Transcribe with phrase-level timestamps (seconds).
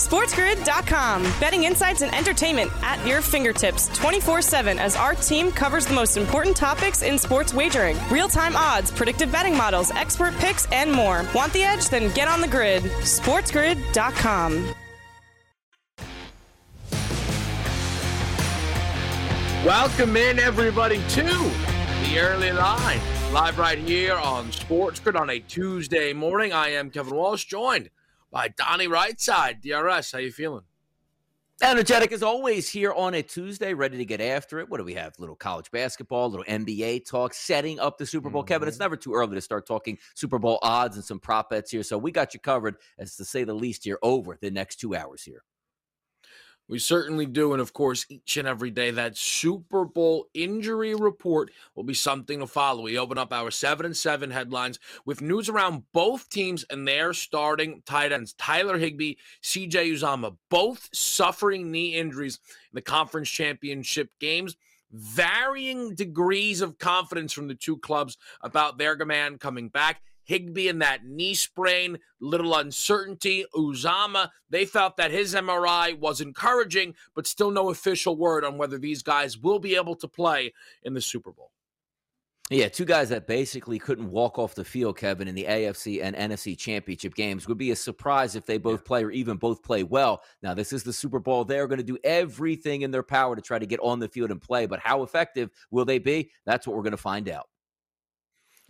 [0.00, 1.22] SportsGrid.com.
[1.40, 6.16] Betting insights and entertainment at your fingertips 24 7 as our team covers the most
[6.16, 11.24] important topics in sports wagering real time odds, predictive betting models, expert picks, and more.
[11.34, 11.88] Want the edge?
[11.88, 12.82] Then get on the grid.
[12.82, 14.74] SportsGrid.com.
[19.64, 23.00] Welcome in, everybody, to the early line.
[23.32, 26.52] Live right here on SportsGrid on a Tuesday morning.
[26.52, 27.90] I am Kevin Walsh, joined
[28.30, 29.60] by Donnie Rightside.
[29.60, 30.64] DRS, how you feeling?
[31.62, 34.70] Energetic as always here on a Tuesday, ready to get after it.
[34.70, 35.12] What do we have?
[35.18, 38.42] Little college basketball, little NBA talk, setting up the Super Bowl.
[38.42, 38.48] Mm-hmm.
[38.48, 41.70] Kevin, it's never too early to start talking Super Bowl odds and some prop bets
[41.70, 41.82] here.
[41.82, 44.94] So we got you covered, as to say the least, here over the next two
[44.94, 45.42] hours here.
[46.70, 47.52] We certainly do.
[47.52, 52.38] And of course, each and every day, that Super Bowl injury report will be something
[52.38, 52.82] to follow.
[52.82, 57.12] We open up our seven and seven headlines with news around both teams and their
[57.12, 58.34] starting tight ends.
[58.34, 62.38] Tyler Higbee, CJ Uzomah, both suffering knee injuries
[62.70, 64.56] in the conference championship games
[64.92, 70.02] varying degrees of confidence from the two clubs about their command coming back.
[70.30, 73.44] Higbee and that knee sprain, little uncertainty.
[73.52, 78.78] Uzomah, they felt that his MRI was encouraging, but still no official word on whether
[78.78, 80.52] these guys will be able to play
[80.84, 81.50] in the Super Bowl.
[82.48, 86.14] Yeah, two guys that basically couldn't walk off the field, Kevin, in the AFC and
[86.14, 87.48] NFC championship games.
[87.48, 90.22] Would be a surprise if they both play or even both play well.
[90.44, 91.44] Now, this is the Super Bowl.
[91.44, 94.30] They're going to do everything in their power to try to get on the field
[94.30, 96.30] and play, but how effective will they be?
[96.46, 97.49] That's what we're going to find out.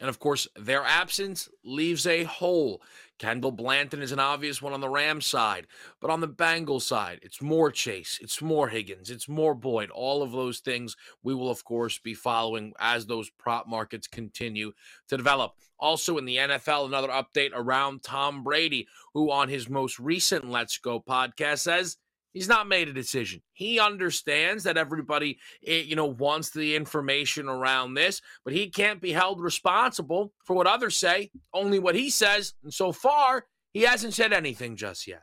[0.00, 2.83] And of course, their absence leaves a hole.
[3.19, 5.66] Kendall Blanton is an obvious one on the Rams side,
[6.00, 9.91] but on the Bengals side, it's more Chase, it's more Higgins, it's more Boyd.
[9.91, 14.72] All of those things we will, of course, be following as those prop markets continue
[15.09, 15.53] to develop.
[15.78, 20.78] Also, in the NFL, another update around Tom Brady, who on his most recent Let's
[20.78, 21.99] Go podcast says
[22.32, 23.42] He's not made a decision.
[23.52, 29.00] He understands that everybody, eh, you know, wants the information around this, but he can't
[29.00, 32.54] be held responsible for what others say, only what he says.
[32.62, 35.22] And so far, he hasn't said anything just yet.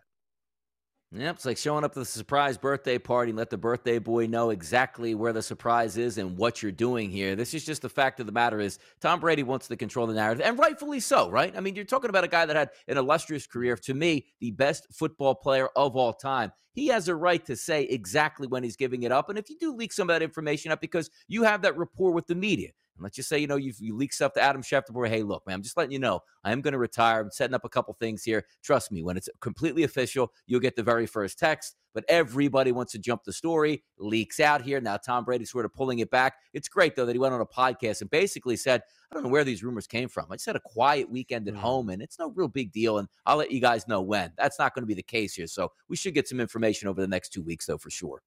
[1.13, 4.27] Yep, it's like showing up to the surprise birthday party and let the birthday boy
[4.27, 7.33] know exactly where the surprise is and what you're doing here.
[7.33, 10.13] This is just the fact of the matter is Tom Brady wants to control the
[10.13, 11.55] narrative, and rightfully so, right?
[11.55, 14.51] I mean, you're talking about a guy that had an illustrious career, to me, the
[14.51, 16.51] best football player of all time.
[16.73, 19.29] He has a right to say exactly when he's giving it up.
[19.29, 22.11] And if you do leak some of that information up because you have that rapport
[22.11, 24.63] with the media, and let's just say, you know, you've, you leak stuff to Adam
[24.63, 27.21] Schefter, hey, look, man, I'm just letting you know, I am going to retire.
[27.21, 28.45] I'm setting up a couple things here.
[28.63, 31.75] Trust me, when it's completely official, you'll get the very first text.
[31.93, 34.79] But everybody wants to jump the story, leaks out here.
[34.79, 36.35] Now, Tom Brady's sort of pulling it back.
[36.53, 39.29] It's great, though, that he went on a podcast and basically said, I don't know
[39.29, 40.27] where these rumors came from.
[40.29, 41.57] I just had a quiet weekend at mm.
[41.57, 42.99] home, and it's no real big deal.
[42.99, 44.31] And I'll let you guys know when.
[44.37, 45.47] That's not going to be the case here.
[45.47, 48.21] So we should get some information over the next two weeks, though, for sure.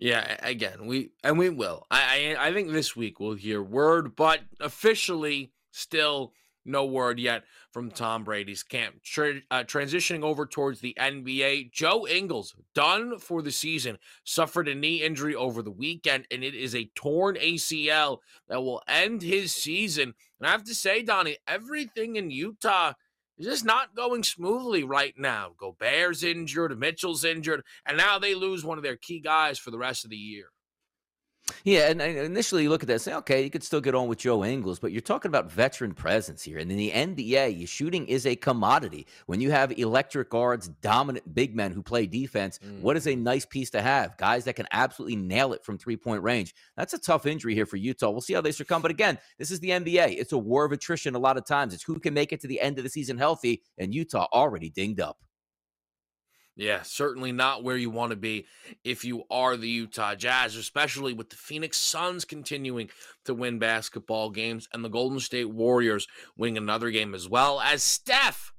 [0.00, 1.86] Yeah, again, we and we will.
[1.90, 6.32] I, I I think this week we'll hear word, but officially still
[6.64, 9.02] no word yet from Tom Brady's camp.
[9.04, 13.98] Tra- uh, transitioning over towards the NBA, Joe Ingles done for the season.
[14.24, 18.18] Suffered a knee injury over the weekend, and it is a torn ACL
[18.48, 20.14] that will end his season.
[20.40, 22.94] And I have to say, Donnie, everything in Utah
[23.40, 25.52] is just not going smoothly right now.
[25.58, 29.78] Gobert's injured, Mitchell's injured, and now they lose one of their key guys for the
[29.78, 30.50] rest of the year.
[31.64, 34.08] Yeah, and initially you look at that and say, okay, you could still get on
[34.08, 36.58] with Joe Ingles, but you're talking about veteran presence here.
[36.58, 39.06] And in the NBA, shooting is a commodity.
[39.26, 42.80] When you have electric guards, dominant big men who play defense, mm.
[42.80, 44.16] what is a nice piece to have?
[44.16, 46.54] Guys that can absolutely nail it from three point range.
[46.76, 48.10] That's a tough injury here for Utah.
[48.10, 48.82] We'll see how they succumb.
[48.82, 50.16] But again, this is the NBA.
[50.18, 51.74] It's a war of attrition a lot of times.
[51.74, 54.70] It's who can make it to the end of the season healthy, and Utah already
[54.70, 55.18] dinged up.
[56.56, 58.46] Yeah, certainly not where you want to be
[58.84, 62.90] if you are the Utah Jazz, especially with the Phoenix Suns continuing
[63.24, 66.06] to win basketball games and the Golden State Warriors
[66.36, 68.52] winning another game as well as Steph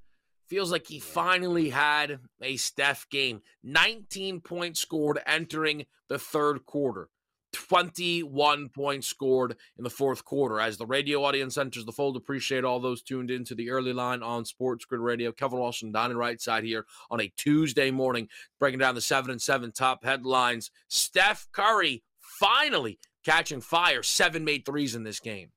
[0.47, 3.41] feels like he finally had a Steph game.
[3.63, 7.09] 19 points scored entering the third quarter.
[7.53, 10.59] 21 points scored in the fourth quarter.
[10.59, 14.23] As the radio audience enters the fold, appreciate all those tuned into the early line
[14.23, 15.31] on Sports Grid Radio.
[15.31, 18.27] Kevin Walsh and Donnie Rightside here on a Tuesday morning,
[18.59, 20.71] breaking down the seven and seven top headlines.
[20.87, 24.03] Steph Curry finally catching fire.
[24.03, 25.51] Seven made threes in this game.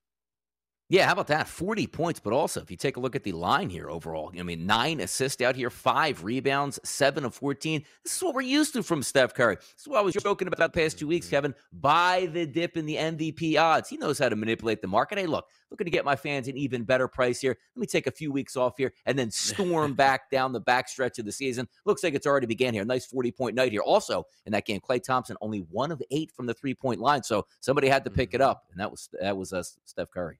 [0.90, 1.48] Yeah, how about that?
[1.48, 4.42] 40 points, but also if you take a look at the line here overall, I
[4.42, 7.82] mean, nine assists out here, five rebounds, seven of 14.
[8.04, 9.56] This is what we're used to from Steph Curry.
[9.56, 11.54] This is what I was joking about the past two weeks, Kevin.
[11.72, 13.88] Buy the dip in the MVP odds.
[13.88, 15.16] He knows how to manipulate the market.
[15.18, 17.56] Hey, look, looking to get my fans an even better price here.
[17.74, 21.18] Let me take a few weeks off here and then storm back down the backstretch
[21.18, 21.66] of the season.
[21.86, 22.84] Looks like it's already began here.
[22.84, 23.80] Nice 40 point night here.
[23.80, 27.22] Also, in that game, Klay Thompson only one of eight from the three point line.
[27.22, 28.50] So somebody had to pick it Mm-hmm.
[28.50, 30.38] up, and that was that was uh, Steph Curry.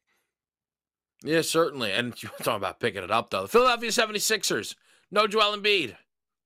[1.25, 1.91] Yeah, certainly.
[1.91, 3.43] And you're talking about picking it up, though.
[3.43, 4.77] The Philadelphia 76ers,
[5.11, 5.97] no Joel Embiid.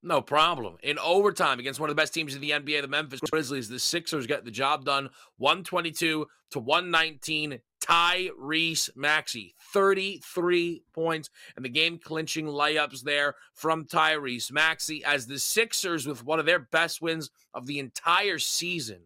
[0.01, 0.77] No problem.
[0.85, 3.81] In overtime against one of the best teams in the NBA, the Memphis Grizzlies, the
[3.81, 7.61] Sixers get the job done 122 to 119.
[7.81, 15.39] Tyrese Maxey, 33 points, and the game clinching layups there from Tyrese Maxey as the
[15.39, 19.03] Sixers, with one of their best wins of the entire season,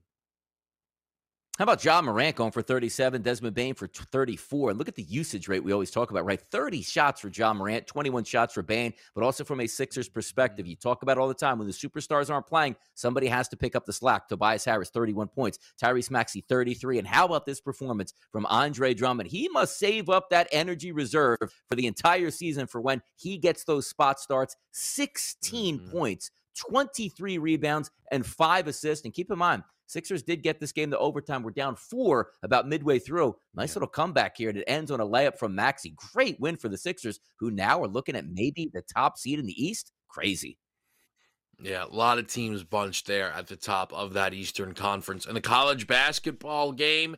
[1.62, 4.70] How about Ja Morant going for 37, Desmond Bane for 34?
[4.70, 6.40] And look at the usage rate we always talk about, right?
[6.50, 10.66] 30 shots for Ja Morant, 21 shots for Bane, but also from a Sixers perspective.
[10.66, 13.76] You talk about all the time when the superstars aren't playing, somebody has to pick
[13.76, 14.26] up the slack.
[14.26, 16.98] Tobias Harris, 31 points, Tyrese Maxey, 33.
[16.98, 19.30] And how about this performance from Andre Drummond?
[19.30, 21.38] He must save up that energy reserve
[21.68, 24.56] for the entire season for when he gets those spot starts.
[24.72, 25.92] 16 Mhm.
[25.92, 29.04] points, 23 rebounds, and five assists.
[29.04, 29.62] And keep in mind,
[29.92, 31.42] Sixers did get this game to overtime.
[31.42, 33.36] We're down four about midway through.
[33.54, 33.74] Nice Yeah.
[33.74, 34.48] little comeback here.
[34.48, 35.94] And it ends on a layup from Maxey.
[36.12, 39.46] Great win for the Sixers, who now are looking at maybe the top seed in
[39.46, 39.92] the East.
[40.08, 40.58] Crazy.
[41.60, 45.26] Yeah, a lot of teams bunched there at the top of that Eastern Conference.
[45.26, 47.16] And the college basketball game,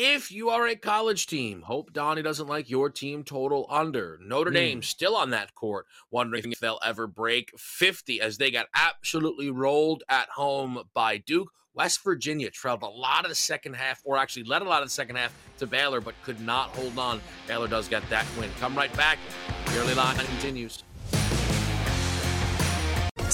[0.00, 4.16] if you are a college team, hope Donnie doesn't like your team total under.
[4.22, 4.54] Notre Mm.
[4.54, 9.50] Dame still on that court, wondering if they'll ever break 50 as they got absolutely
[9.50, 11.52] rolled at home by Duke.
[11.74, 14.86] West Virginia trailed a lot of the second half, or actually led a lot of
[14.86, 17.20] the second half to Baylor, but could not hold on.
[17.48, 18.50] Baylor does get that win.
[18.60, 19.18] Come right back.
[19.66, 20.84] The early line continues.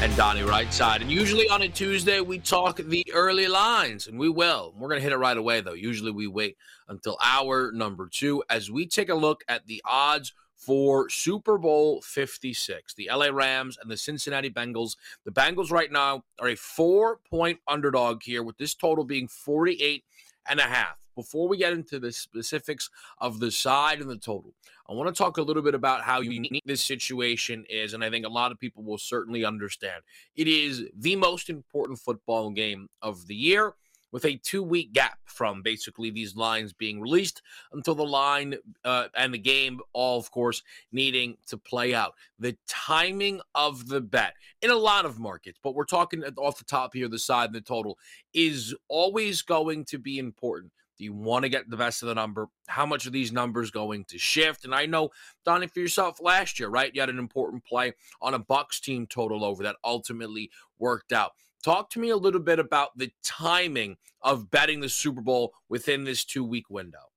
[0.00, 1.00] and Donnie Rightside.
[1.00, 4.72] And usually on a Tuesday, we talk the early lines, and we will.
[4.78, 5.72] We're going to hit it right away, though.
[5.72, 6.56] Usually we wait
[6.88, 12.00] until hour number two as we take a look at the odds for Super Bowl
[12.02, 12.94] 56.
[12.94, 14.96] The LA Rams and the Cincinnati Bengals.
[15.24, 20.04] The Bengals right now are a four point underdog here, with this total being 48
[20.48, 20.96] and a half.
[21.18, 24.54] Before we get into the specifics of the side and the total,
[24.88, 28.08] I want to talk a little bit about how unique this situation is, and I
[28.08, 30.00] think a lot of people will certainly understand.
[30.36, 33.74] It is the most important football game of the year.
[34.10, 39.08] with a two week gap from basically these lines being released until the line uh,
[39.16, 42.14] and the game, all of course, needing to play out.
[42.38, 46.64] The timing of the bet in a lot of markets, but we're talking off the
[46.64, 47.98] top here, the side and the total,
[48.32, 50.72] is always going to be important.
[50.98, 52.48] Do you want to get the best of the number?
[52.66, 54.64] How much are these numbers going to shift?
[54.64, 55.10] And I know,
[55.44, 56.92] Donnie, for yourself last year, right?
[56.92, 61.32] You had an important play on a Bucks team total over that ultimately worked out.
[61.62, 66.04] Talk to me a little bit about the timing of betting the Super Bowl within
[66.04, 67.07] this two week window.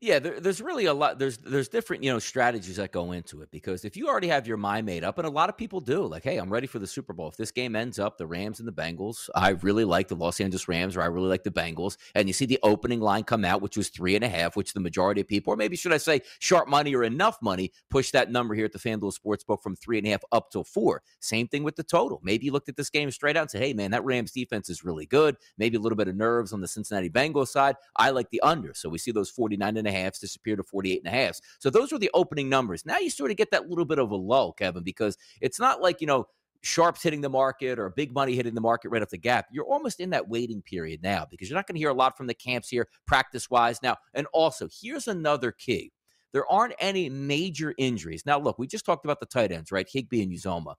[0.00, 1.18] Yeah, there, there's really a lot.
[1.18, 4.46] There's there's different you know strategies that go into it because if you already have
[4.46, 6.78] your mind made up, and a lot of people do, like, hey, I'm ready for
[6.78, 7.28] the Super Bowl.
[7.28, 10.40] If this game ends up the Rams and the Bengals, I really like the Los
[10.40, 13.44] Angeles Rams, or I really like the Bengals, and you see the opening line come
[13.44, 15.92] out, which was three and a half, which the majority of people, or maybe should
[15.92, 19.64] I say, sharp money or enough money, push that number here at the FanDuel Sportsbook
[19.64, 21.02] from three and a half up to four.
[21.18, 22.20] Same thing with the total.
[22.22, 24.70] Maybe you looked at this game straight out and said, hey, man, that Rams defense
[24.70, 25.36] is really good.
[25.56, 27.74] Maybe a little bit of nerves on the Cincinnati Bengals side.
[27.96, 31.02] I like the under, so we see those 49 and a halves disappear to 48
[31.04, 31.40] and a half.
[31.58, 32.84] So those were the opening numbers.
[32.86, 35.80] Now you sort of get that little bit of a lull, Kevin, because it's not
[35.80, 36.26] like, you know,
[36.62, 39.46] sharps hitting the market or big money hitting the market right off the gap.
[39.50, 42.16] You're almost in that waiting period now because you're not going to hear a lot
[42.16, 43.80] from the camps here practice wise.
[43.82, 45.92] Now, and also, here's another key.
[46.32, 48.26] There aren't any major injuries.
[48.26, 49.88] Now, look, we just talked about the tight ends, right?
[49.90, 50.74] Higbee and Uzomah.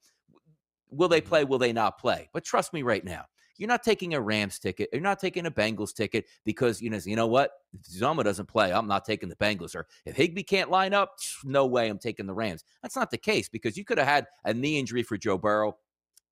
[0.91, 1.29] Will they mm-hmm.
[1.29, 1.43] play?
[1.43, 2.29] Will they not play?
[2.33, 3.25] But trust me right now,
[3.59, 4.89] you're not taking a Rams ticket.
[4.91, 7.51] You're not taking a Bengals ticket because you know you know what?
[7.73, 9.75] If Zoma doesn't play, I'm not taking the Bengals.
[9.75, 12.63] Or if Higbee can't line up, no way I'm taking the Rams.
[12.81, 15.77] That's not the case because you could have had a knee injury for Joe Burrow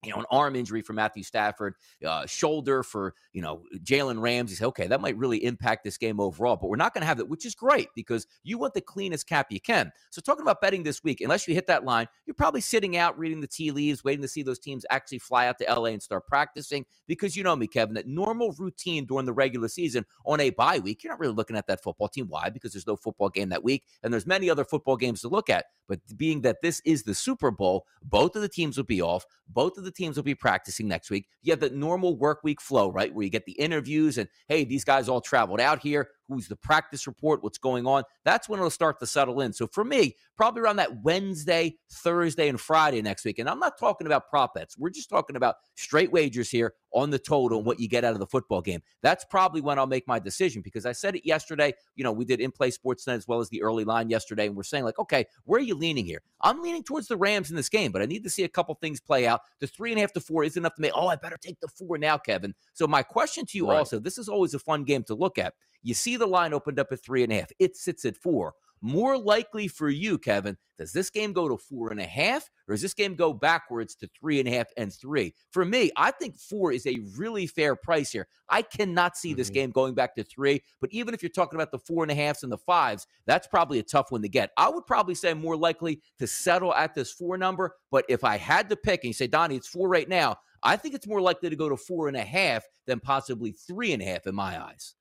[0.04, 1.76] you know, an arm injury for Matthew Stafford,
[2.06, 4.56] uh, shoulder for, you know, Jalen Ramsey.
[4.56, 7.18] Say, okay, that might really impact this game overall, but we're not going to have
[7.18, 9.92] that, which is great because you want the cleanest cap you can.
[10.12, 13.18] So, talking about betting this week, unless you hit that line, you're probably sitting out
[13.18, 16.02] reading the tea leaves, waiting to see those teams actually fly out to LA and
[16.04, 20.40] start practicing because you know me, Kevin, that normal routine during the regular season on
[20.40, 22.28] a bye week, you're not really looking at that football team.
[22.28, 22.50] Why?
[22.50, 25.50] Because there's no football game that week and there's many other football games to look
[25.50, 25.66] at.
[25.88, 29.26] But being that this is the Super Bowl, both of the teams will be off.
[29.48, 31.28] Both of the teams will be practicing next week.
[31.42, 33.14] You have the normal work week flow, right?
[33.14, 36.56] Where you get the interviews and, hey, these guys all traveled out here who's the
[36.56, 38.04] practice report, what's going on.
[38.26, 39.54] That's when it'll start to settle in.
[39.54, 43.40] So for me, probably around that Wednesday, Thursday, and Friday next week.
[43.40, 44.78] And I'm not talking about prop bets.
[44.78, 48.14] We're just talking about straight wagers here on the total and what you get out
[48.14, 48.82] of the football game.
[49.02, 51.74] That's probably when I'll make my decision because I said it yesterday.
[51.96, 54.48] You know, we did in play sports then as well as the early line yesterday.
[54.48, 56.22] And we're saying, like, okay, where are you leaning here?
[56.42, 58.74] I'm leaning towards the Rams in this game, but I need to see a couple
[58.76, 59.42] things play out.
[59.60, 61.60] The three and a half to four isn't enough to make, oh, I better take
[61.60, 62.54] the four now, Kevin.
[62.74, 63.78] So my question to you right.
[63.78, 65.54] also, this is always a fun game to look at.
[65.84, 67.52] You see the line opened up at three and a half.
[67.60, 68.54] It sits at four.
[68.82, 72.76] More likely for you, Kevin, does this game go to four and a half, or
[72.76, 75.34] does this game go backwards to three and a half and three?
[75.52, 78.28] For me, I think four is a really fair price here.
[78.50, 79.38] I cannot see mm-hmm.
[79.38, 82.12] this game going back to three, but even if you're talking about the four and
[82.12, 84.52] a halfs and the fives, that's probably a tough one to get.
[84.58, 88.38] I would probably say more likely to settle at this four number, but if I
[88.38, 91.22] had to pick and you say, Donnie, it's four right now, I think it's more
[91.22, 94.36] likely to go to four and a half than possibly three and a half in
[94.36, 94.94] my eyes.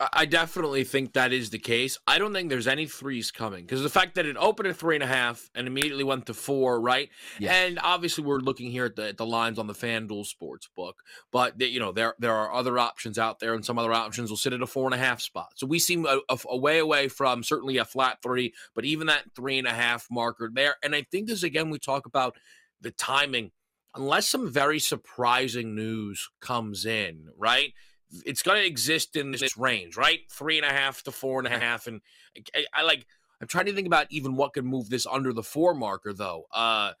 [0.00, 1.98] I definitely think that is the case.
[2.06, 4.96] I don't think there's any threes coming because the fact that it opened at three
[4.96, 7.10] and a half and immediately went to four, right?
[7.38, 7.52] Yes.
[7.54, 11.02] And obviously, we're looking here at the, at the lines on the FanDuel sports book,
[11.30, 14.38] but you know there there are other options out there, and some other options will
[14.38, 15.52] sit at a four and a half spot.
[15.56, 19.08] So we seem a, a, a way away from certainly a flat three, but even
[19.08, 20.76] that three and a half marker there.
[20.82, 22.36] And I think this again, we talk about
[22.80, 23.50] the timing.
[23.92, 27.74] Unless some very surprising news comes in, right?
[28.24, 30.20] It's going to exist in this range, right?
[30.30, 31.86] Three and a half to four and a half.
[31.86, 32.00] And
[32.54, 33.06] I, I, like,
[33.40, 36.46] I'm trying to think about even what could move this under the four marker, though.
[36.52, 36.92] Uh,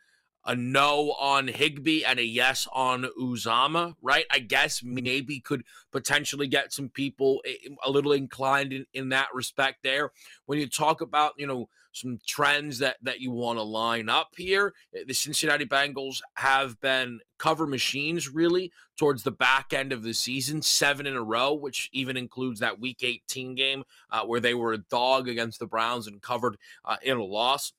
[0.44, 4.24] a no on Higbee and a yes on Uzomah, right?
[4.30, 7.42] I guess maybe could potentially get some people
[7.84, 10.12] a little inclined in, in that respect there.
[10.46, 14.28] When you talk about, you know, some trends that that you want to line up
[14.36, 14.74] here.
[14.94, 20.12] Eh, the Cincinnati Bengals have been cover machines really towards the back end of the
[20.12, 24.54] season, seven in a row, which even includes that Week 18 game uh, where they
[24.54, 27.72] were a dog against the Browns and covered uh, in a loss.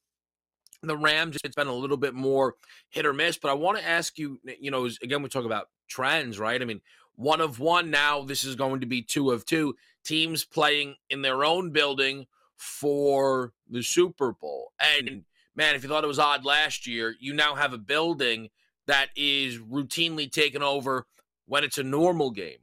[0.83, 2.55] The Rams, it's been a little bit more
[2.89, 5.69] hit or miss, but I want to ask you, you know, again, we talk about
[5.87, 6.59] trends, right?
[6.59, 6.81] I mean,
[7.15, 11.21] one of one now, this is going to be two of two teams playing in
[11.21, 12.25] their own building
[12.57, 14.71] for the Super Bowl.
[14.79, 15.23] And
[15.55, 18.49] man, if you thought it was odd last year, you now have a building
[18.87, 21.05] that is routinely taken over
[21.45, 22.57] when it's a normal game.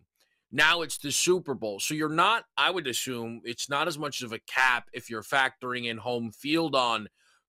[0.51, 1.79] Now it's the Super Bowl.
[1.79, 5.23] So you're not, I would assume, it's not as much of a cap if you're
[5.23, 7.09] factoring in home field on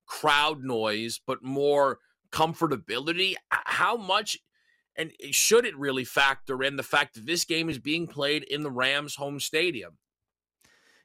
[0.10, 2.00] crowd noise, but more
[2.32, 3.36] comfortability.
[3.52, 4.40] How much
[4.98, 8.44] And eh, should it really factor in the fact that this game is being played
[8.44, 9.98] in the Rams' home stadium?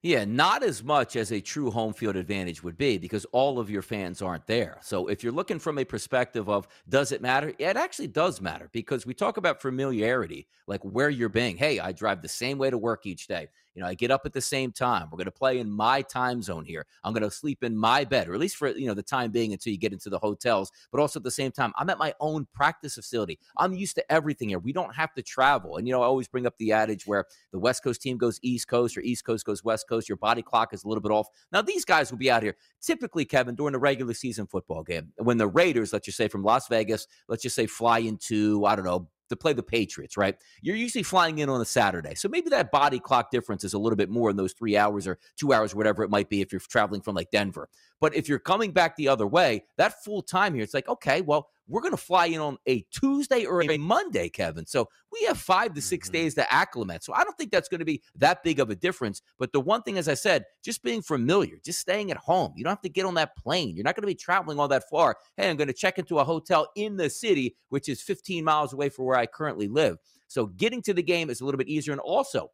[0.03, 3.71] Yeah, not as much as a true home field advantage would be because all of
[3.71, 4.79] your fans aren't there.
[4.83, 7.55] So if you're looking from a perspective of does it matter?
[7.59, 11.57] It actually does matter because we talk about familiarity, like where you're being.
[11.57, 13.49] Hey, I drive the same way to work each day.
[13.75, 15.09] You know, I get up at the same time.
[15.11, 16.87] We're going to play in my time zone here.
[17.03, 19.31] I'm going to sleep in my bed, or at least for you know the time
[19.31, 20.71] being until you get into the hotels.
[20.93, 23.39] But also at the same time, I'm at my own practice facility.
[23.59, 24.59] I'm used to everything here.
[24.59, 25.77] We don't have to travel.
[25.77, 28.39] And you know, I always bring up the adage where the West Coast team goes
[28.43, 30.09] East Coast or East Coast goes West Coast.
[30.09, 31.29] Your body clock is a little bit off.
[31.53, 35.13] Now these guys will be out here typically, Kevin, during the regular season football game.
[35.17, 38.77] When the Raiders, let's just say from Las Vegas, let's just say fly into I
[38.77, 40.37] don't know to play the Patriots, right?
[40.61, 42.15] You're usually flying in on a Saturday.
[42.15, 45.07] So maybe that body clock difference is a little bit more in those three hours
[45.07, 47.69] or two hours, whatever it might be, if you're traveling from like Denver.
[48.01, 51.21] But if you're coming back the other way, that full time here, it's like, okay,
[51.21, 54.67] well, we're going to fly in on a Tuesday or a Monday, Kevin.
[54.67, 56.13] So we have five to 6 mm-hmm.
[56.13, 57.03] days to acclimate.
[57.03, 59.23] So I don't think that's going to be that big of a difference.
[59.39, 62.53] But the one thing, as I said, just being familiar, just staying at home.
[62.57, 63.75] You don't have to get on that plane.
[63.75, 65.17] You're not going to be traveling all that far.
[65.37, 68.73] Hey, I'm going to check into a hotel in the city, which is 15 miles
[68.73, 69.97] away from where I currently live.
[70.29, 71.93] So getting to the game is a little bit easier.
[71.93, 72.51] And also,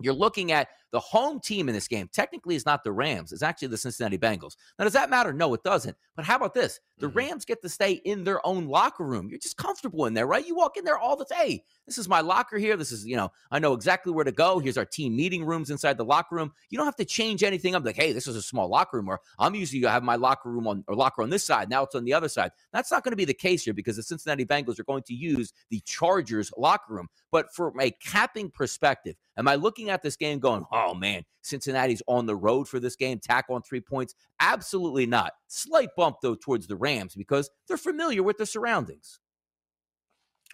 [0.00, 2.08] you're looking at the home team in this game.
[2.10, 4.56] Technically, is not the Rams, it's actually the Cincinnati Bengals.
[4.78, 5.30] Now, does that matter?
[5.30, 5.94] No, it doesn't.
[6.14, 6.80] But how about this?
[6.96, 7.18] The mm-hmm.
[7.18, 9.28] Rams get to stay in their own locker room.
[9.28, 10.46] You're just comfortable in there, right?
[10.46, 11.62] You walk in there all the day.
[11.86, 12.78] This is my locker here.
[12.78, 14.58] This is, you know, I know exactly where to go.
[14.58, 16.52] Here's our team meeting rooms inside the locker room.
[16.70, 17.74] You don't have to change anything.
[17.74, 20.16] I'm like, hey, this is a small locker room, or I'm usually I have my
[20.16, 21.68] locker room on or locker on this side.
[21.68, 22.52] Now it's on the other side.
[22.72, 25.14] That's not going to be the case here because the Cincinnati Bengals are going to
[25.14, 27.08] use the Chargers locker room.
[27.30, 31.24] But from a capping perspective, am I looking at this game going, oh Oh, man,
[31.42, 34.14] Cincinnati's on the road for this game, tack on three points?
[34.40, 35.32] Absolutely not.
[35.48, 39.18] Slight bump, though, towards the Rams because they're familiar with the surroundings.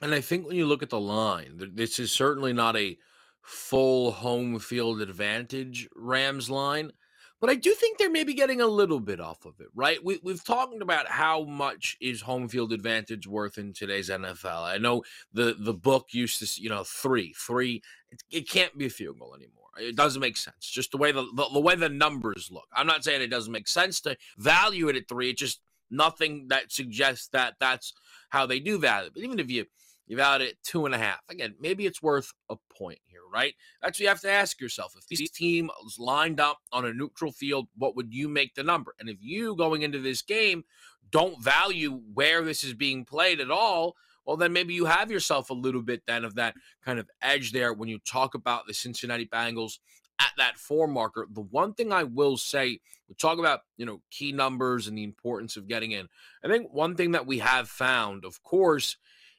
[0.01, 2.97] And I think when you look at the line, this is certainly not a
[3.43, 6.93] full home field advantage Rams line.
[7.41, 10.03] But I do think they're maybe getting a little bit off of it, right?
[10.03, 14.63] We, we've talked about how much is home field advantage worth in today's NFL.
[14.63, 17.83] I know the the book used to, you know, three, three.
[18.13, 19.62] It, it can't be a field goal anymore.
[19.79, 20.69] It doesn't make sense.
[20.69, 22.67] Just the way the, the, the way the numbers look.
[22.75, 25.31] I'm not saying it doesn't make sense to value it at three.
[25.31, 27.93] It's just nothing that suggests that that's
[28.31, 29.11] how they do value.
[29.15, 29.67] But even if you
[30.07, 33.55] you value it two and a half, again, maybe it's worth a point here, right?
[33.81, 34.95] That's what you have to ask yourself.
[34.97, 38.65] If this team was lined up on a neutral field, what would you make the
[38.65, 38.95] number?
[38.99, 40.65] And if you going into this game
[41.13, 45.51] don't value where this is being played at all, well, then maybe you have yourself
[45.51, 46.55] a little bit then of that
[46.85, 49.79] kind of edge there when you talk about the Cincinnati Bengals
[50.21, 51.27] at that four marker.
[51.31, 55.05] The one thing I will say, we talk about, you know, key numbers and the
[55.05, 56.09] importance of getting in.
[56.45, 58.97] I think one thing that we have found, of course,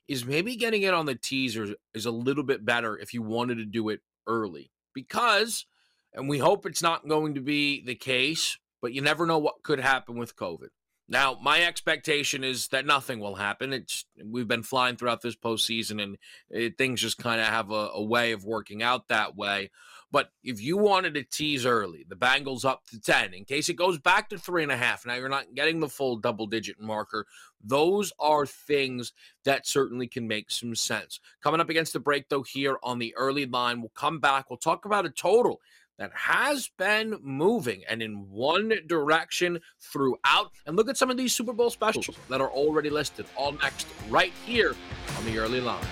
[0.08, 3.56] is maybe getting in on the teaser is a little bit better if you wanted
[3.56, 5.66] to do it early because,
[6.14, 9.64] and we hope it's not going to be the case, but you never know what
[9.64, 10.70] could happen with COVID.
[11.10, 13.74] Now, my expectation is that nothing will happen.
[13.74, 16.18] It's we've been flying throughout this postseason, and
[16.50, 19.70] it, things just kind of have a, a, way of working out that way.
[20.12, 23.74] But if you wanted to tease early, the Bengals up to ten, in case it
[23.74, 25.06] goes back to three and a half.
[25.06, 27.26] Now you're not getting the full double-digit marker.
[27.62, 29.12] Those are things
[29.44, 31.20] that certainly can make some sense.
[31.42, 34.50] Coming up against the break, though, here on the early line, we'll come back.
[34.50, 35.60] We'll talk about a total
[35.98, 40.52] that has been moving and in one direction throughout.
[40.66, 43.88] And look at some of these Super Bowl specials that are already listed, all next,
[44.10, 44.76] right here
[45.18, 45.86] on the early line.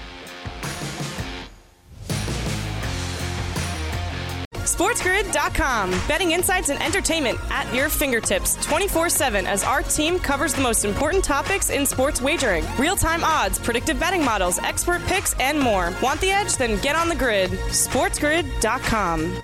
[4.82, 5.92] SportsGrid.com.
[6.08, 10.86] Betting insights and entertainment at your fingertips 24 7 as our team covers the most
[10.86, 15.94] important topics in sports wagering real time odds, predictive betting models, expert picks, and more.
[16.02, 16.58] Want the edge?
[16.58, 17.52] Then get on the grid.
[17.52, 19.44] SportsGrid.com.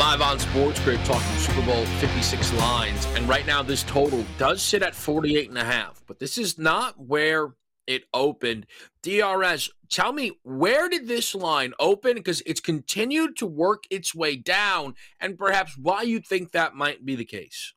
[0.00, 3.04] Live on Sports Grid talking Super Bowl 56 lines.
[3.16, 6.56] And right now, this total does sit at 48 and a half, but this is
[6.56, 7.50] not where
[7.86, 8.64] it opened.
[9.02, 12.14] DRS, tell me, where did this line open?
[12.14, 17.04] Because it's continued to work its way down, and perhaps why you think that might
[17.04, 17.74] be the case.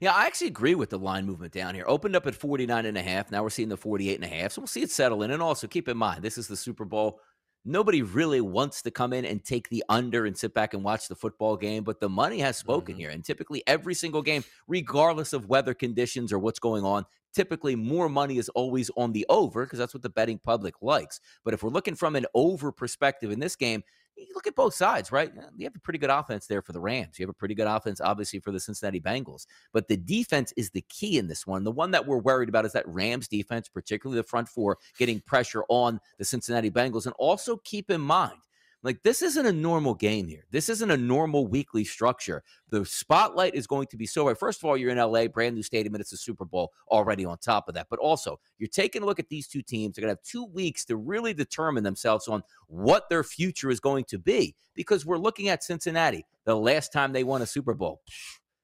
[0.00, 1.84] Yeah, I actually agree with the line movement down here.
[1.86, 3.30] Opened up at 49 and a half.
[3.30, 4.50] Now we're seeing the 48 and a half.
[4.50, 5.30] So we'll see it settle in.
[5.30, 7.20] And also keep in mind, this is the Super Bowl
[7.64, 11.08] nobody really wants to come in and take the under and sit back and watch
[11.08, 13.00] the football game, but the money has spoken mm-hmm.
[13.00, 13.10] here.
[13.10, 18.08] And typically, every single game, regardless of weather conditions or what's going on, typically more
[18.08, 21.20] money is always on the over because that's what the betting public likes.
[21.44, 23.82] But if we're looking from an over perspective in this game,
[24.16, 25.32] you look at both sides, right?
[25.56, 27.18] You have a pretty good offense there for the Rams.
[27.18, 29.46] You have a pretty good offense, obviously, for the Cincinnati Bengals.
[29.72, 31.64] But the defense is the key in this one.
[31.64, 35.20] The one that we're worried about is that Rams defense, particularly the front four, getting
[35.20, 37.06] pressure on the Cincinnati Bengals.
[37.06, 38.38] And also keep in mind,
[38.82, 40.44] like, this isn't a normal game here.
[40.50, 42.42] This isn't a normal weekly structure.
[42.70, 44.26] The spotlight is going to be so.
[44.26, 44.36] right.
[44.36, 47.24] First of all, you're in LA, brand new stadium, and it's a Super Bowl already
[47.24, 47.86] on top of that.
[47.88, 49.94] But also, you're taking a look at these two teams.
[49.94, 53.78] They're going to have two weeks to really determine themselves on what their future is
[53.78, 57.74] going to be because we're looking at Cincinnati, the last time they won a Super
[57.74, 58.02] Bowl.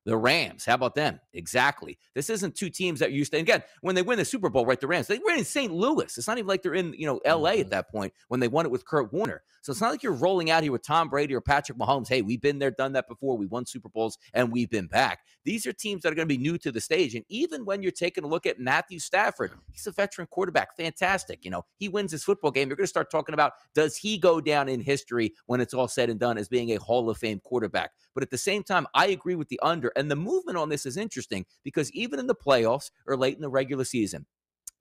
[0.09, 1.21] The Rams, how about them?
[1.35, 1.99] Exactly.
[2.15, 3.39] This isn't two teams that are used to.
[3.39, 4.81] again, when they win the Super Bowl, right?
[4.81, 5.71] The Rams, they were in St.
[5.71, 6.17] Louis.
[6.17, 7.53] It's not even like they're in, you know, L.A.
[7.53, 7.61] Mm-hmm.
[7.61, 9.43] at that point when they won it with Kurt Warner.
[9.61, 12.09] So it's not like you're rolling out here with Tom Brady or Patrick Mahomes.
[12.09, 13.37] Hey, we've been there, done that before.
[13.37, 15.19] We won Super Bowls and we've been back.
[15.45, 17.15] These are teams that are going to be new to the stage.
[17.15, 21.45] And even when you're taking a look at Matthew Stafford, he's a veteran quarterback, fantastic.
[21.45, 22.69] You know, he wins his football game.
[22.69, 25.87] You're going to start talking about does he go down in history when it's all
[25.87, 27.91] said and done as being a Hall of Fame quarterback?
[28.19, 30.87] But at the same time, I agree with the under and the movement on this
[30.87, 34.27] is interesting because even in the playoffs or late in the regular season,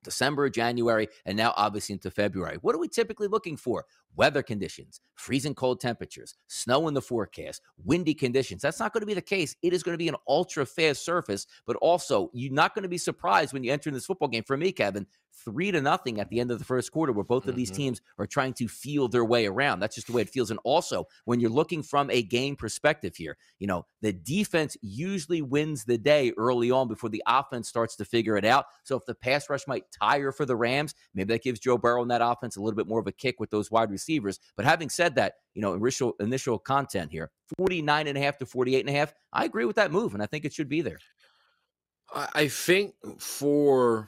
[0.03, 2.57] December, January, and now obviously into February.
[2.61, 3.85] What are we typically looking for?
[4.15, 8.63] Weather conditions, freezing cold temperatures, snow in the forecast, windy conditions.
[8.63, 9.55] That's not going to be the case.
[9.61, 12.89] It is going to be an ultra fast surface, but also you're not going to
[12.89, 14.45] be surprised when you enter in this football game.
[14.47, 15.05] For me, Kevin,
[15.45, 17.77] three to nothing at the end of the first quarter, where both of these mm-hmm.
[17.77, 19.79] teams are trying to feel their way around.
[19.79, 20.51] That's just the way it feels.
[20.51, 25.41] And also, when you're looking from a game perspective here, you know, the defense usually
[25.41, 28.65] wins the day early on before the offense starts to figure it out.
[28.83, 32.01] So if the pass rush might tire for the Rams, maybe that gives Joe Burrow
[32.01, 34.39] and that offense a little bit more of a kick with those wide receivers.
[34.55, 38.45] But having said that, you know, initial initial content here, 49 and a half to
[38.45, 39.13] 48 and a half.
[39.33, 40.99] I agree with that move, and I think it should be there.
[42.13, 44.07] I think for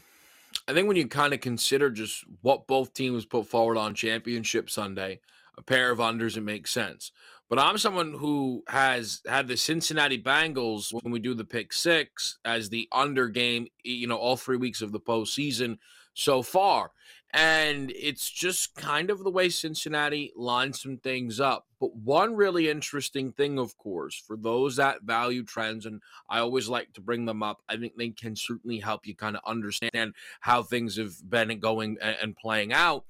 [0.67, 4.69] I think when you kind of consider just what both teams put forward on Championship
[4.69, 5.19] Sunday,
[5.57, 7.11] a pair of unders, it makes sense.
[7.49, 12.37] But I'm someone who has had the Cincinnati Bengals when we do the pick six
[12.45, 15.79] as the under game, you know, all three weeks of the postseason
[16.13, 16.91] so far.
[17.31, 21.67] And it's just kind of the way Cincinnati lines some things up.
[21.79, 26.67] But one really interesting thing, of course, for those that value trends, and I always
[26.67, 30.15] like to bring them up, I think they can certainly help you kind of understand
[30.39, 33.05] how things have been going and playing out.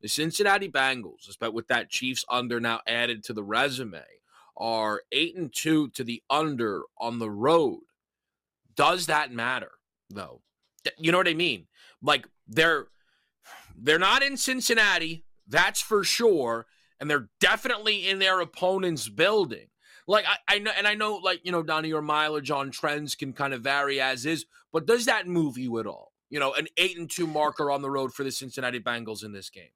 [0.00, 4.04] The Cincinnati Bengals, especially with that Chiefs under now added to the resume,
[4.56, 7.80] are eight and two to the under on the road.
[8.76, 9.72] Does that matter,
[10.08, 10.42] though?
[10.96, 11.66] You know what I mean?
[12.00, 12.86] Like they're
[13.76, 16.66] they're not in Cincinnati, that's for sure,
[17.00, 19.68] and they're definitely in their opponent's building.
[20.06, 23.14] Like I, I know, and I know, like you know, Donnie, your mileage on trends
[23.14, 26.12] can kind of vary as is, but does that move you at all?
[26.30, 29.32] You know, an eight and two marker on the road for the Cincinnati Bengals in
[29.32, 29.70] this game.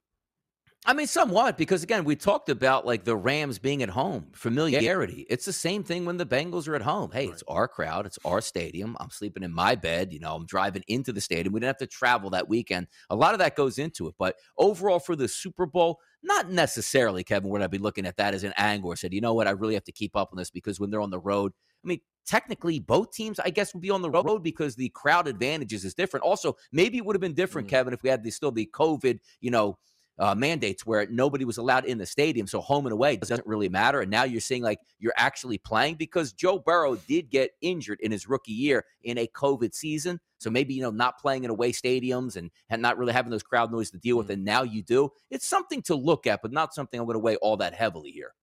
[0.86, 5.26] I mean, somewhat, because again, we talked about like the Rams being at home, familiarity.
[5.28, 7.10] It's the same thing when the Bengals are at home.
[7.12, 7.34] Hey, right.
[7.34, 8.96] it's our crowd, it's our stadium.
[9.00, 10.12] I'm sleeping in my bed.
[10.12, 11.52] You know, I'm driving into the stadium.
[11.52, 12.86] We didn't have to travel that weekend.
[13.10, 14.14] A lot of that goes into it.
[14.18, 18.32] But overall, for the Super Bowl, not necessarily, Kevin, would I be looking at that
[18.32, 20.38] as an angle or said, you know what, I really have to keep up on
[20.38, 21.52] this because when they're on the road,
[21.84, 25.26] I mean, technically both teams i guess would be on the road because the crowd
[25.26, 27.76] advantages is different also maybe it would have been different mm-hmm.
[27.76, 29.78] kevin if we had the, still the covid you know
[30.18, 32.46] uh, mandates where nobody was allowed in the stadium.
[32.46, 34.00] So home and away doesn't really matter.
[34.00, 38.10] And now you're seeing like you're actually playing because Joe Burrow did get injured in
[38.10, 40.20] his rookie year in a COVID season.
[40.38, 43.42] So maybe, you know, not playing in away stadiums and, and not really having those
[43.42, 44.26] crowd noise to deal with.
[44.26, 44.34] Mm-hmm.
[44.34, 45.10] And now you do.
[45.30, 48.10] It's something to look at, but not something I'm going to weigh all that heavily
[48.10, 48.34] here.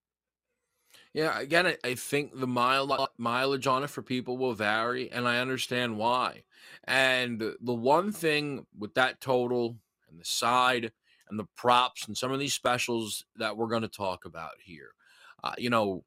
[1.14, 5.26] Yeah, again, I, I think the mile, mileage on it for people will vary, and
[5.26, 6.42] I understand why.
[6.84, 9.78] And the one thing with that total
[10.10, 10.92] and the side
[11.28, 14.90] and the props and some of these specials that we're going to talk about here.
[15.42, 16.04] Uh, you know,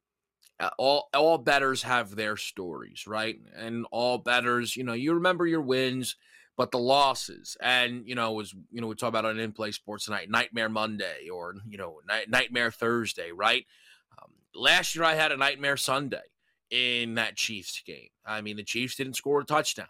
[0.58, 3.38] uh, all all bettors have their stories, right?
[3.56, 6.16] And all bettors, you know, you remember your wins,
[6.56, 7.56] but the losses.
[7.62, 10.68] And you know, was you know we talk about on in play sports tonight, Nightmare
[10.68, 13.64] Monday or you know night, Nightmare Thursday, right?
[14.20, 16.18] Um, last year I had a Nightmare Sunday
[16.70, 18.10] in that Chiefs game.
[18.26, 19.88] I mean, the Chiefs didn't score a touchdown.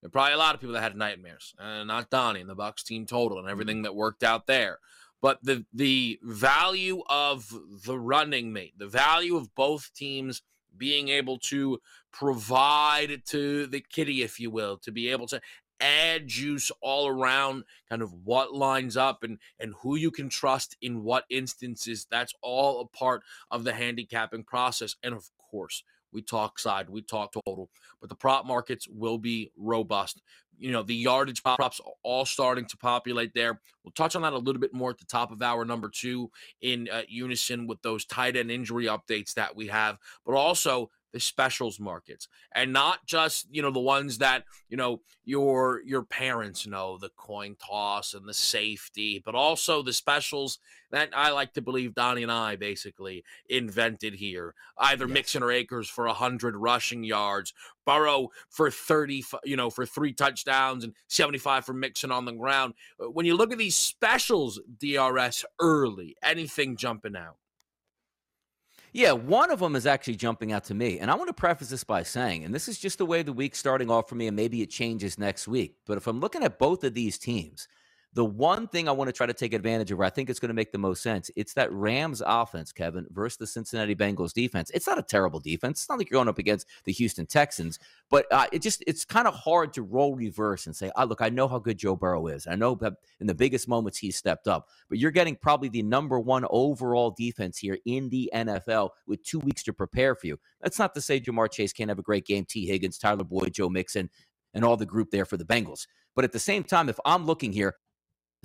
[0.00, 2.54] There are probably a lot of people that had nightmares, uh, not Donnie and the
[2.54, 3.84] Bucks team total and everything mm-hmm.
[3.84, 4.78] that worked out there.
[5.20, 7.52] But the the value of
[7.84, 10.42] the running mate, the value of both teams
[10.76, 11.78] being able to
[12.10, 15.40] provide to the kitty, if you will, to be able to
[15.80, 20.76] add juice all around kind of what lines up and and who you can trust
[20.80, 25.82] in what instances that's all a part of the handicapping process and of course
[26.12, 27.70] we talk side, we talk total,
[28.00, 30.22] but the prop markets will be robust.
[30.58, 33.60] You know, the yardage props are all starting to populate there.
[33.82, 36.30] We'll touch on that a little bit more at the top of hour number two
[36.60, 39.96] in uh, unison with those tight end injury updates that we have,
[40.26, 45.00] but also the specials markets and not just you know the ones that you know
[45.24, 50.58] your your parents know the coin toss and the safety but also the specials
[50.90, 54.54] that i like to believe donnie and i basically invented here.
[54.78, 55.14] Either yes.
[55.14, 57.52] mixon or akers for 100 rushing yards
[57.84, 62.74] burrow for 30 you know for three touchdowns and 75 for mixon on the ground.
[62.98, 67.36] When you look at these specials drs early anything jumping out
[68.92, 70.98] yeah, one of them is actually jumping out to me.
[70.98, 73.32] And I want to preface this by saying, and this is just the way the
[73.32, 75.76] week's starting off for me, and maybe it changes next week.
[75.86, 77.68] But if I'm looking at both of these teams,
[78.12, 80.40] the one thing I want to try to take advantage of, where I think it's
[80.40, 84.32] going to make the most sense, it's that Rams offense, Kevin, versus the Cincinnati Bengals
[84.32, 84.70] defense.
[84.74, 85.82] It's not a terrible defense.
[85.82, 87.78] It's not like you're going up against the Houston Texans,
[88.10, 91.22] but uh, it just it's kind of hard to roll reverse and say, "Oh, look,
[91.22, 92.48] I know how good Joe Burrow is.
[92.48, 95.82] I know that in the biggest moments he stepped up." But you're getting probably the
[95.82, 100.40] number one overall defense here in the NFL with two weeks to prepare for you.
[100.60, 102.44] That's not to say Ja'Marr Chase can't have a great game.
[102.44, 104.10] Tee Higgins, Tyler Boyd, Joe Mixon,
[104.52, 105.86] and all the group there for the Bengals.
[106.16, 107.76] But at the same time, if I'm looking here,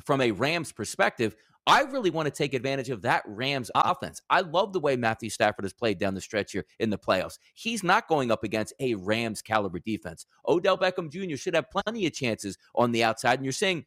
[0.03, 1.35] from a Rams perspective,
[1.67, 4.21] I really want to take advantage of that Rams offense.
[4.29, 7.39] I love the way Matthew Stafford has played down the stretch here in the playoffs.
[7.55, 10.27] He's not going up against a Rams caliber defense.
[10.47, 11.37] Odell Beckham Jr.
[11.37, 13.39] should have plenty of chances on the outside.
[13.39, 13.85] And you're saying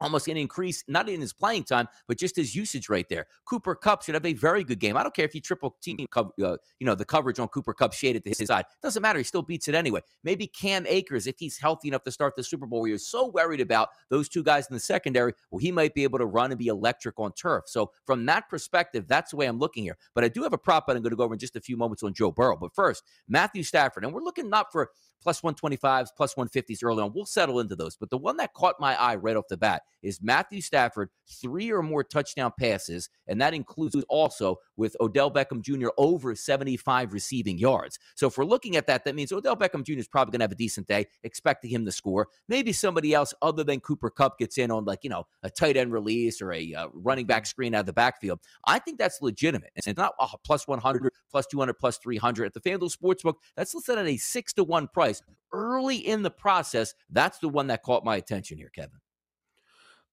[0.00, 3.26] almost an increase, not in his playing time, but just his usage right there.
[3.44, 4.96] Cooper Kupp should have a very good game.
[4.96, 7.92] I don't care if you triple team, uh, you know, the coverage on Cooper Kupp
[7.92, 8.64] shaded to his side.
[8.82, 9.18] Doesn't matter.
[9.18, 10.00] He still beats it anyway.
[10.22, 13.28] Maybe Cam Akers, if he's healthy enough to start the Super Bowl, where you're so
[13.28, 16.50] worried about those two guys in the secondary, well, he might be able to run
[16.50, 17.64] and be electric on turf.
[17.66, 19.96] So from that perspective, that's the way I'm looking here.
[20.14, 21.60] But I do have a prop that I'm going to go over in just a
[21.60, 22.56] few moments on Joe Burrow.
[22.56, 24.90] But first, Matthew Stafford, and we're looking not for
[25.24, 27.12] plus 125s, plus 150s early on.
[27.14, 27.96] We'll settle into those.
[27.96, 31.72] But the one that caught my eye right off the bat is Matthew Stafford, three
[31.72, 35.88] or more touchdown passes, and that includes also with Odell Beckham Jr.
[35.96, 37.98] over 75 receiving yards.
[38.14, 39.94] So if we're looking at that, that means Odell Beckham Jr.
[39.94, 42.28] is probably going to have a decent day, expecting him to score.
[42.48, 45.76] Maybe somebody else other than Cooper Kupp gets in on like, you know, a tight
[45.76, 48.40] end release or a uh, running back screen out of the backfield.
[48.66, 49.70] I think that's legitimate.
[49.74, 52.46] It's not uh, plus 100, plus 200, plus 300.
[52.46, 55.22] At the FanDuel Sportsbook, that's listed at a six to one price.
[55.52, 58.98] Early in the process, that's the one that caught my attention here, Kevin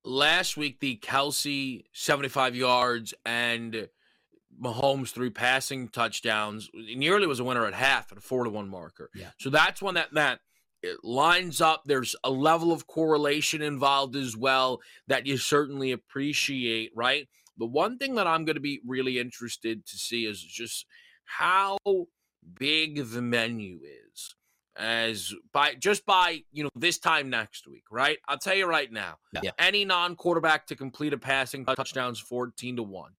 [0.03, 3.87] last week the Kelce 75 yards and
[4.61, 8.69] Mahomes three passing touchdowns nearly was a winner at half at a four to one
[8.69, 9.09] marker.
[9.15, 9.29] Yeah.
[9.39, 10.39] So that's one that that
[10.83, 11.83] it lines up.
[11.85, 17.27] There's a level of correlation involved as well that you certainly appreciate, right?
[17.57, 20.85] The one thing that I'm going to be really interested to see is just
[21.25, 21.77] how
[22.57, 24.00] big the menu is
[24.77, 28.17] as by just by you know this time next week, right?
[28.27, 29.17] I'll tell you right now.
[29.41, 29.51] Yeah.
[29.60, 33.12] Any non-quarterback to complete a passing touchdowns 14 to 1.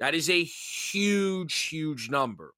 [0.00, 2.54] That is a huge huge number.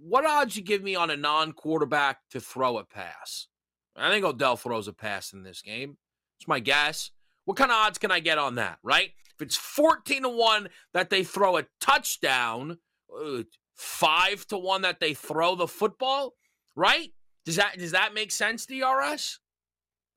[0.00, 3.46] What odds you give me on a non-quarterback to throw a pass?
[3.96, 5.96] I think Odell throws a pass in this game.
[6.38, 7.10] It's my guess.
[7.44, 9.10] What kind of odds can I get on that, right?
[9.34, 12.78] If it's 14 to 1 that they throw a touchdown,
[13.16, 13.42] uh,
[13.74, 16.34] 5 to 1 that they throw the football,
[16.74, 17.12] right?
[17.44, 19.40] Does that does that make sense, DRS?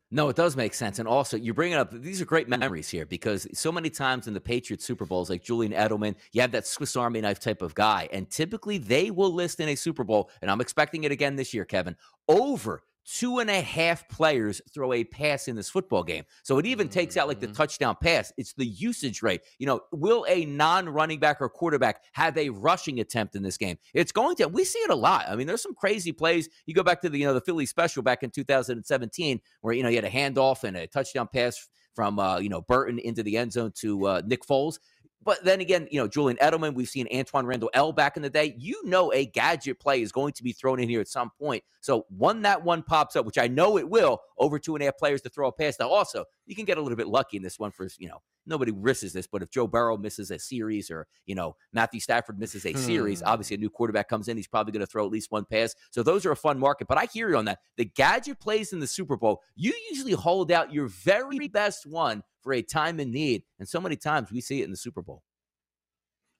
[0.10, 1.00] No, it does make sense.
[1.00, 4.34] And also, you're bringing up these are great memories here because so many times in
[4.34, 7.76] the Patriots Super Bowls, like Julian Edelman, you have that Swiss Army knife type of
[7.76, 8.08] guy.
[8.13, 11.54] And typically they will list in a Super Bowl, and I'm expecting it again this
[11.54, 11.98] year, Kevin,
[12.30, 16.26] over two and a half players throw a pass in this football game.
[16.43, 17.56] So it even takes out like the Mhm.
[17.56, 18.34] touchdown pass.
[18.38, 19.41] It's the usage rate.
[19.60, 23.58] You know, will a non running back or quarterback have a rushing attempt in this
[23.58, 23.78] game?
[23.93, 24.48] It's going to.
[24.50, 25.26] We see it a lot.
[25.30, 26.50] I mean, there's some crazy plays.
[26.65, 29.84] You go back to the, you know, the Philly special back in 2017 where, you
[29.84, 33.24] know, you had a handoff and a touchdown pass from, uh, you know, Burton into
[33.24, 34.80] the end zone to uh, Nick Foles.
[35.28, 38.30] But then again, you know, Julian Edelman, we've seen Antwaan Randle El back in the
[38.30, 38.56] day.
[38.58, 41.66] You know, a gadget play is going to be thrown in here at some point.
[41.82, 44.86] So, one that one pops up, which I know it will, over two and a
[44.86, 45.80] half players to throw a pass.
[45.82, 48.22] Now, also, you can get a little bit lucky in this one for, you know,
[48.46, 52.40] nobody risks this, but if Joe Burrow misses a series or, you know, Matthew Stafford
[52.40, 53.28] misses a series, Hmm.
[53.28, 55.76] obviously a new quarterback comes in, he's probably going to throw at least one pass.
[55.92, 56.88] So, those are a fun market.
[56.88, 57.60] But I hear you on that.
[57.76, 62.24] The gadget plays in the Super Bowl, you usually hold out your very best one
[62.42, 63.44] for a time in need.
[63.60, 65.24] And so many times we see it in the Super Bowl.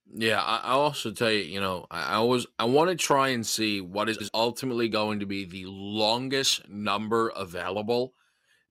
[0.10, 3.30] Yeah, I, I also tell you, you know, I, I always I want to try
[3.30, 8.13] and see what is ultimately going to be the longest number available.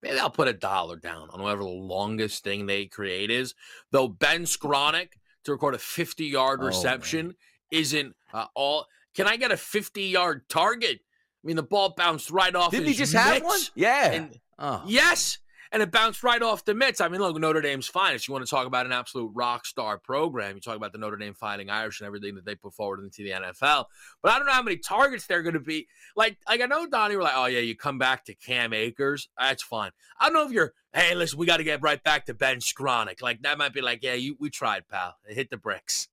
[0.06, 3.54] Maybe I'll put a dollar down on whatever the longest thing they create is.
[3.90, 5.08] Though Ben Skowronek
[5.44, 7.34] to record a 50 yard Oh, reception
[7.72, 8.86] isn't uh, all.
[9.14, 11.00] Can I get a 50 yard target?
[11.00, 12.70] I mean, the ball bounced right off.
[12.70, 13.58] Didn't he just have one?
[13.74, 14.12] Yeah.
[14.12, 14.84] And oh.
[14.86, 15.38] Yes.
[15.72, 17.00] And it bounced right off the mitts.
[17.00, 18.28] I mean, look, Notre Dame's finest.
[18.28, 20.54] You want to talk about an absolute rock star program.
[20.54, 23.22] You talk about the Notre Dame Fighting Irish and everything that they put forward into
[23.22, 23.86] the NFL.
[24.22, 25.88] But I don't know how many targets they're going to be.
[26.14, 29.28] Like, like I know Donnie were like, oh yeah, you come back to Cam Akers.
[29.38, 29.90] That's fine.
[30.20, 32.58] I don't know if you're, hey, listen, we got to get right back to Ben
[32.58, 33.22] Skowronek.
[33.22, 35.16] Like that might be like, yeah, you we tried, pal.
[35.28, 36.08] It hit the bricks.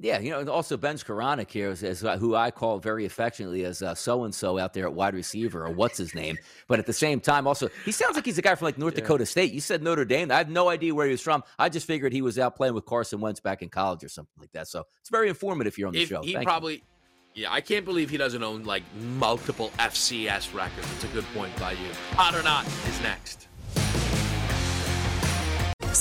[0.00, 3.04] Yeah, you know, and also Ben Skowronek here is, is uh, who I call very
[3.04, 6.38] affectionately as so and so out there at wide receiver or what's his name.
[6.68, 8.94] But at the same time, also he sounds like he's a guy from like North
[8.94, 9.00] Yeah.
[9.00, 9.52] Dakota State.
[9.52, 10.30] You said Notre Dame.
[10.30, 11.42] I have no idea where he was from.
[11.58, 14.30] I just figured he was out playing with Carson Wentz back in college or something
[14.38, 14.68] like that.
[14.68, 16.22] So it's very informative here on the If show.
[16.22, 16.46] he Thank you.
[16.48, 16.84] probably,
[17.34, 18.84] yeah, I can't believe he doesn't own like
[19.18, 20.86] multiple FCS records.
[20.94, 21.88] It's a good point by you.
[22.12, 23.47] Hot or not is next.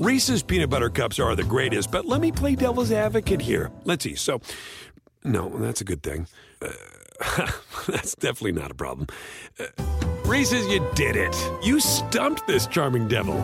[0.00, 3.70] Reese's peanut butter cups are the greatest, but let me play devil's advocate here.
[3.84, 4.14] Let's see.
[4.14, 4.40] So,
[5.24, 6.26] no, that's a good thing.
[6.62, 6.70] Uh,
[7.86, 9.08] that's definitely not a problem.
[9.58, 9.66] Uh,
[10.24, 11.36] Reese's, you did it.
[11.62, 13.38] You stumped this charming devil.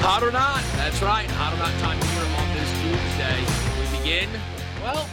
[0.00, 0.62] Hot or not?
[0.76, 1.28] That's right.
[1.32, 3.90] Hot or not time here on this Tuesday.
[3.90, 4.40] We begin,
[4.84, 5.08] well,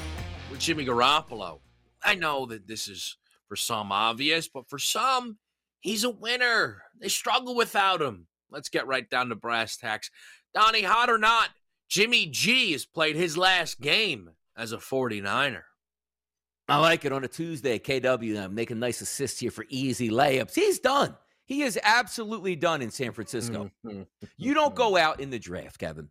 [0.51, 1.64] with Jimmy Garoppolo.
[2.05, 5.37] I know that this is for some obvious, but for some,
[5.81, 6.83] he's a winner.
[6.99, 8.27] They struggle without him.
[8.49, 10.11] Let's get right down to brass tacks.
[10.53, 11.49] Donnie, hot or not,
[11.89, 15.63] Jimmy G has played his last game as a 49er.
[16.67, 17.77] I like it on a Tuesday.
[17.77, 20.55] KW, I'm making nice assists here for easy layups.
[20.55, 21.15] He's done.
[21.45, 23.69] He is absolutely done in San Francisco.
[23.85, 24.07] Mhm.
[24.37, 26.09] You don't go out in the draft, Kevin,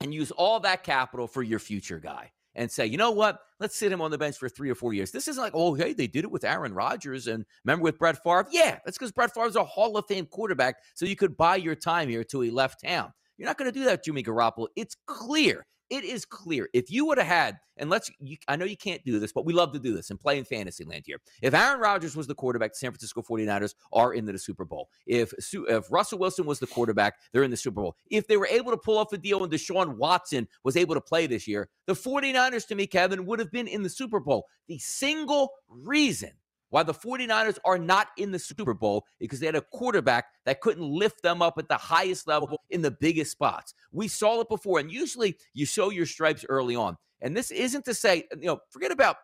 [0.00, 3.38] and use all that capital for your future guy and say, you know what?
[3.60, 5.10] Let's sit him on the bench for three or four years.
[5.12, 8.22] This isn't like, oh, hey, they did it with Aaron Rodgers and remember with Brett
[8.22, 8.46] Favre?
[8.50, 10.76] Yeah, that's because Brett Favre's a Hall of Fame quarterback.
[10.94, 13.12] So you could buy your time here till he left town.
[13.38, 14.66] You're not going to do that, Jimmy Garoppolo.
[14.74, 16.68] It's clear it is clear.
[16.72, 19.44] If you would have had, and let's, you, I know you can't do this, but
[19.44, 21.18] we love to do this and play in fantasy land here.
[21.42, 24.88] If Aaron Rodgers was the quarterback, the San Francisco 49ers are into the Super Bowl.
[25.06, 27.96] If, if Russell Wilson was the quarterback, they're in the Super Bowl.
[28.10, 31.00] If they were able to pull off a deal and Deshaun Watson was able to
[31.00, 34.46] play this year, the 49ers, to me, Kevin, would have been in the Super Bowl.
[34.66, 36.32] The single reason
[36.70, 40.60] why the 49ers are not in the Super Bowl because they had a quarterback that
[40.60, 43.74] couldn't lift them up at the highest level in the biggest spots.
[43.92, 46.96] We saw it before, and usually you show your stripes early on.
[47.20, 49.16] And this isn't to say, you know, forget about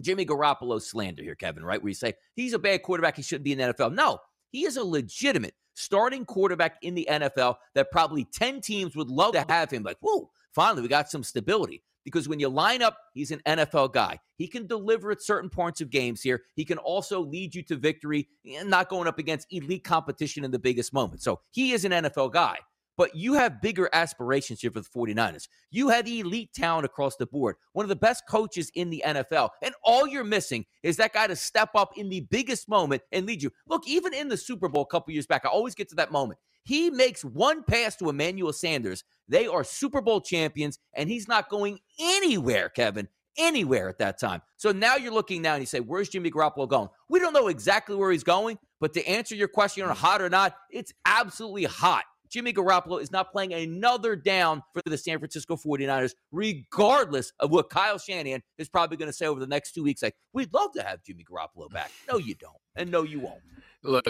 [0.00, 1.82] Jimmy Garoppolo slander here, Kevin, right?
[1.82, 3.94] Where you say he's a bad quarterback, he shouldn't be in the NFL.
[3.94, 4.18] No,
[4.50, 9.32] he is a legitimate starting quarterback in the NFL that probably 10 teams would love
[9.32, 9.82] to have him.
[9.82, 13.92] Like, whoa, finally, we got some stability because when you line up, he's an NFL
[13.92, 14.20] guy.
[14.36, 16.44] He can deliver at certain points of games here.
[16.54, 20.52] He can also lead you to victory and not going up against elite competition in
[20.52, 21.20] the biggest moment.
[21.20, 22.58] So he is an NFL guy.
[22.96, 25.48] But you have bigger aspirations here for the 49ers.
[25.70, 29.50] You had elite talent across the board, one of the best coaches in the NFL.
[29.62, 33.26] And all you're missing is that guy to step up in the biggest moment and
[33.26, 33.50] lead you.
[33.66, 36.12] Look, even in the Super Bowl a couple years back, I always get to that
[36.12, 36.38] moment.
[36.66, 39.04] He makes one pass to Emmanuel Sanders.
[39.28, 43.06] They are Super Bowl champions, and he's not going anywhere, Kevin,
[43.38, 44.42] anywhere at that time.
[44.56, 46.88] So now you're looking now and you say, Where's Jimmy Garoppolo going?
[47.08, 50.28] We don't know exactly where he's going, but to answer your question on hot or
[50.28, 52.02] not, it's absolutely hot.
[52.28, 57.70] Jimmy Garoppolo is not playing another down for the San Francisco 49ers, regardless of what
[57.70, 60.02] Kyle Shanahan is probably going to say over the next two weeks.
[60.02, 61.92] Like, we'd love to have Jimmy Garoppolo back.
[62.10, 62.56] No, you don't.
[62.74, 63.40] And no, you won't.
[63.84, 64.08] Look,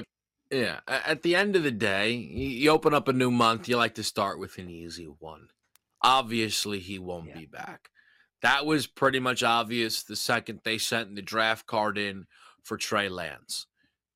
[0.50, 0.80] yeah.
[0.86, 4.02] At the end of the day, you open up a new month, you like to
[4.02, 5.48] start with an easy one.
[6.02, 7.38] Obviously, he won't yeah.
[7.38, 7.90] be back.
[8.42, 12.26] That was pretty much obvious the second they sent the draft card in
[12.62, 13.66] for Trey Lance.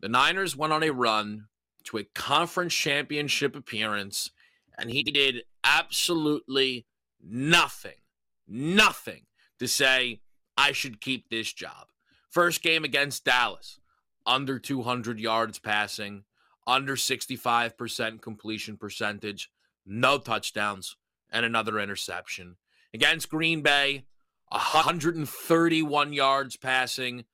[0.01, 1.47] The Niners went on a run
[1.85, 4.31] to a conference championship appearance,
[4.78, 6.87] and he did absolutely
[7.22, 7.99] nothing,
[8.47, 9.22] nothing
[9.59, 10.20] to say,
[10.57, 11.89] I should keep this job.
[12.31, 13.80] First game against Dallas,
[14.27, 16.25] under 200 yards passing,
[16.66, 19.51] under 65% completion percentage,
[19.87, 20.97] no touchdowns,
[21.31, 22.57] and another interception.
[22.93, 24.05] Against Green Bay,
[24.49, 27.25] 131 yards passing,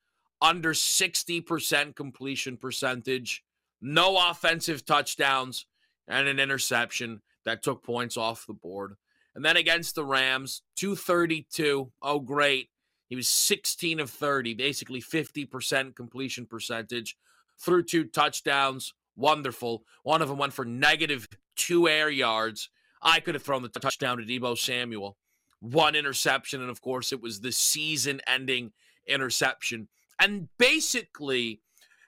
[0.41, 3.43] under 60% completion percentage,
[3.80, 5.66] no offensive touchdowns,
[6.07, 8.97] and an interception that took points off the board.
[9.34, 11.93] And then against the Rams, 232.
[12.03, 12.70] Oh, great.
[13.09, 17.16] He was 16 of 30, basically 50% completion percentage,
[17.59, 18.94] threw two touchdowns.
[19.16, 19.84] Wonderful.
[20.02, 22.68] One of them went for negative two air yards.
[23.00, 25.16] I could have thrown the touchdown to Deebo Samuel.
[25.61, 28.72] One interception, and of course, it was the season ending
[29.07, 29.88] interception.
[30.18, 31.61] And basically,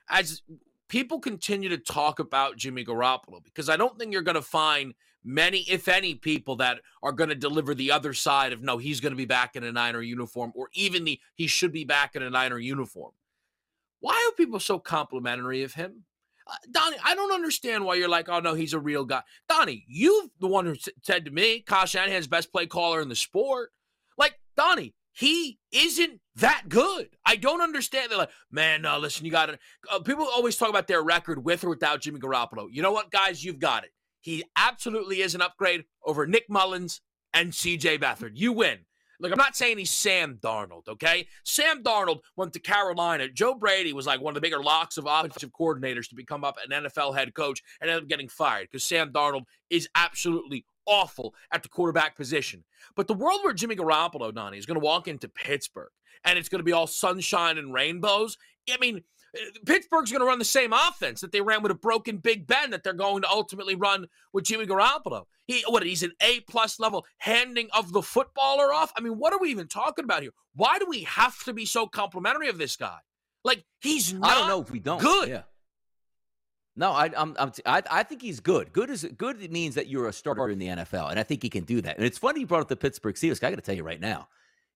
[0.09, 0.41] as
[0.87, 4.93] people continue to talk about Jimmy Garoppolo, because I don't think you're going to find
[5.23, 8.99] many, if any, people that are going to deliver the other side of no, he's
[8.99, 12.15] going to be back in a Niner uniform, or even the he should be back
[12.15, 13.11] in a Niner uniform.
[13.99, 16.05] Why are people so complimentary of him?
[16.47, 19.21] Uh, Donnie, I don't understand why you're like, oh no, he's a real guy.
[19.47, 23.15] Donnie, you've the one who said to me, Kyle Shanahan's best play caller in the
[23.15, 23.71] sport.
[24.17, 27.09] Like, Donnie, he isn't that good.
[27.25, 28.09] I don't understand.
[28.09, 29.59] They're like, man, no, listen, you got to.
[29.91, 32.67] Uh, people always talk about their record with or without Jimmy Garoppolo.
[32.71, 33.43] You know what, guys?
[33.43, 33.91] You've got it.
[34.21, 37.01] He absolutely is an upgrade over Nick Mullens
[37.33, 38.31] and CJ Beathard.
[38.33, 38.79] You win.
[39.21, 41.27] Look, I'm not saying he's Sam Darnold, okay?
[41.43, 43.27] Sam Darnold went to Carolina.
[43.27, 46.55] Joe Brady was like one of the bigger locks of offensive coordinators to become up
[46.63, 51.35] an NFL head coach and ended up getting fired because Sam Darnold is absolutely awful
[51.51, 52.63] at the quarterback position.
[52.95, 55.91] But the world where Jimmy Garoppolo, Donnie, is going to walk into Pittsburgh
[56.23, 58.37] and it's going to be all sunshine and rainbows.
[58.71, 59.03] I mean,
[59.65, 62.71] Pittsburgh's going to run the same offense that they ran with a broken Big Ben
[62.71, 65.25] that they're going to ultimately run with Jimmy Garoppolo.
[65.45, 68.91] He what he's an A plus level handing of the footballer off.
[68.97, 70.31] I mean, what are we even talking about here?
[70.55, 72.97] Why do we have to be so complimentary of this guy?
[73.43, 74.31] Like he's not.
[74.31, 75.01] I don't know if we don't.
[75.01, 75.29] Good.
[75.29, 75.41] Yeah.
[76.75, 78.71] No, I, I'm, I'm I, I think he's good.
[78.71, 79.51] Good is good.
[79.51, 81.97] means that you're a starter in the NFL, and I think he can do that.
[81.97, 83.43] And it's funny you brought up the Pittsburgh Steelers.
[83.43, 84.29] I got to tell you right now,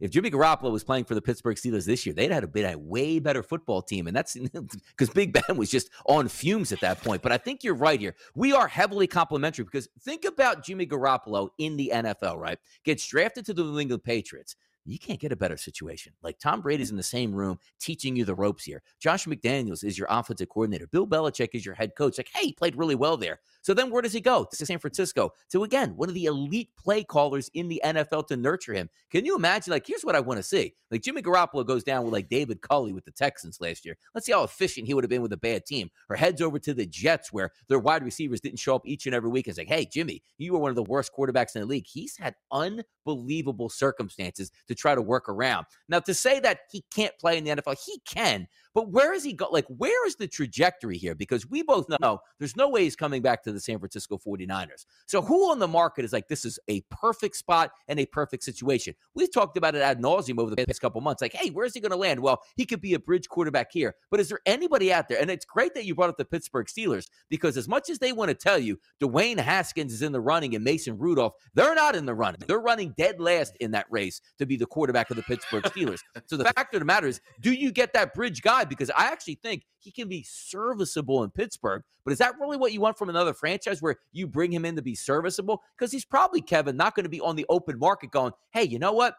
[0.03, 2.77] if Jimmy Garoppolo was playing for the Pittsburgh Steelers this year, they'd had a a
[2.77, 4.37] way better football team, and that's
[4.89, 7.21] because Big Ben was just on fumes at that point.
[7.21, 8.13] But I think you're right here.
[8.35, 12.59] We are heavily complimentary because think about Jimmy Garoppolo in the NFL, right?
[12.83, 14.57] Gets drafted to the New England Patriots.
[14.85, 16.13] You can't get a better situation.
[16.21, 16.91] Like Tom Brady's mm.
[16.91, 18.81] in the same room teaching you the ropes here.
[18.99, 20.87] Josh McDaniels is your offensive coordinator.
[20.87, 22.17] Bill Belichick is your head coach.
[22.17, 23.39] Like, hey, he played really well there.
[23.61, 24.45] So then where does he go?
[24.51, 25.31] To San Francisco.
[25.47, 28.89] So again, one of the elite play callers in the NFL to nurture him.
[29.09, 29.71] Can you imagine?
[29.71, 30.73] Like, here's what I want to see.
[30.91, 33.97] Like Jimmy Garoppolo goes down with like David Culley with the Texans last year.
[34.13, 35.89] Let's see how efficient he would have been with a bad team.
[36.09, 39.15] Or heads over to the Jets where their wide receivers didn't show up each and
[39.15, 39.47] every week.
[39.47, 41.87] It's like, hey, Jimmy, you were one of the worst quarterbacks in the league.
[41.87, 45.65] He's had unbelievable circumstances to try to work around.
[45.89, 49.23] Now, to say that he can't play in the NFL, he can, but where is
[49.23, 49.47] he go?
[49.51, 51.13] Like, where is the trajectory here?
[51.13, 54.85] Because we both know there's no way he's coming back to the San Francisco 49ers.
[55.05, 58.43] So, who on the market is like, this is a perfect spot and a perfect
[58.43, 58.95] situation?
[59.13, 61.21] We've talked about it ad nauseum over the past couple months.
[61.21, 62.19] Like, hey, where's he going to land?
[62.19, 63.95] Well, he could be a bridge quarterback here.
[64.09, 65.21] But is there anybody out there?
[65.21, 68.11] And it's great that you brought up the Pittsburgh Steelers because as much as they
[68.11, 71.95] want to tell you Dwayne Haskins is in the running and Mason Rudolph, they're not
[71.95, 72.41] in the running.
[72.47, 75.99] They're running dead last in that race to be the quarterback of the Pittsburgh Steelers.
[76.27, 78.63] so the fact of the matter is, do you get that bridge guy?
[78.63, 81.83] Because I actually think he can be serviceable in Pittsburgh.
[82.03, 84.75] But is that really what you want from another franchise where you bring him in
[84.75, 85.61] to be serviceable?
[85.77, 88.79] Because he's probably, Kevin, not going to be on the open market going, hey, you
[88.79, 89.15] know what?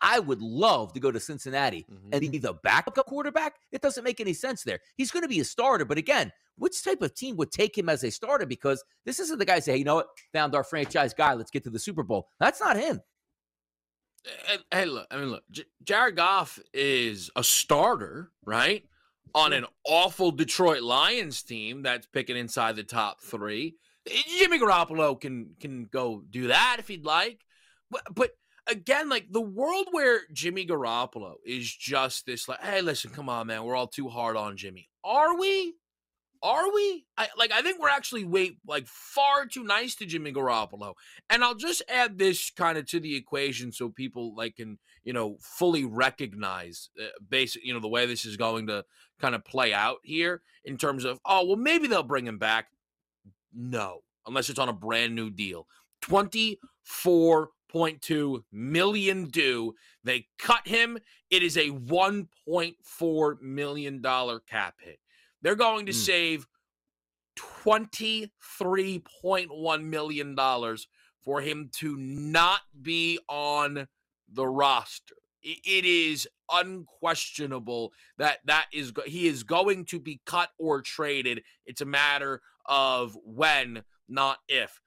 [0.00, 2.08] I would love to go to Cincinnati mm-hmm.
[2.12, 3.56] and be the backup quarterback.
[3.72, 4.80] It doesn't make any sense there.
[4.96, 7.88] He's going to be a starter, but again, which type of team would take him
[7.88, 8.46] as a starter?
[8.46, 11.34] Because this isn't the guy say, hey, you know what, found our franchise guy.
[11.34, 12.28] Let's get to the Super Bowl.
[12.40, 13.00] That's not him.
[14.70, 18.84] Hey, look, I mean, look, J- Jared Goff is a starter, right?
[19.34, 23.76] On an awful Detroit Lions team that's picking inside the top three.
[24.38, 27.40] Jimmy Garoppolo can can go do that if he'd like,
[27.90, 28.30] but, but
[28.66, 33.46] again, like the world where Jimmy Garoppolo is just this, like, hey, listen, come on,
[33.46, 34.88] man, we're all too hard on Jimmy.
[35.04, 35.74] Are we?
[36.42, 37.04] Are we?
[37.16, 40.94] I like I think we're actually way like far too nice to Jimmy Garoppolo.
[41.30, 45.12] And I'll just add this kind of to the equation so people like can, you
[45.12, 48.84] know, fully recognize uh, basic, you know, the way this is going to
[49.20, 52.66] kind of play out here in terms of, oh, well maybe they'll bring him back.
[53.54, 55.68] No, unless it's on a brand new deal.
[56.02, 59.76] 24.2 million due.
[60.02, 60.98] They cut him.
[61.30, 64.98] It is a 1.4 million dollar cap hit.
[65.42, 65.96] They're going to mm.
[65.96, 66.46] save
[67.36, 70.36] $23.1 million
[71.24, 73.88] for him to not be on
[74.32, 75.16] the roster.
[75.42, 81.42] It is unquestionable that that is he is going to be cut or traded.
[81.66, 84.80] It's a matter of when, not if.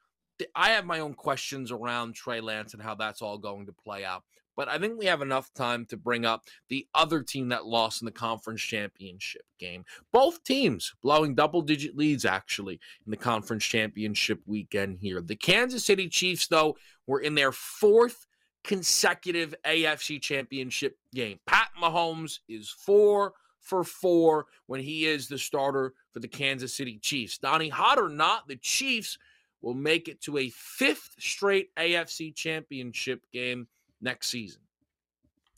[0.56, 4.06] I have my own questions around Trey Lance and how that's all going to play
[4.06, 4.24] out.
[4.56, 8.02] But I think we have enough time to bring up the other team that lost
[8.02, 9.86] in the conference championship game.
[10.12, 15.22] Both teams blowing double digit leads, actually, in the conference championship weekend here.
[15.22, 16.78] The Kansas City Chiefs, though,
[17.08, 18.26] were in their fourth
[18.64, 21.40] consecutive AFC championship game.
[21.46, 26.98] Pat Mahomes is four for four when he is the starter for the Kansas City
[27.00, 27.38] Chiefs.
[27.38, 29.18] Donnie, hot or not, the Chiefs
[29.62, 33.68] will make it to a fifth straight AFC championship game
[34.06, 34.62] next season.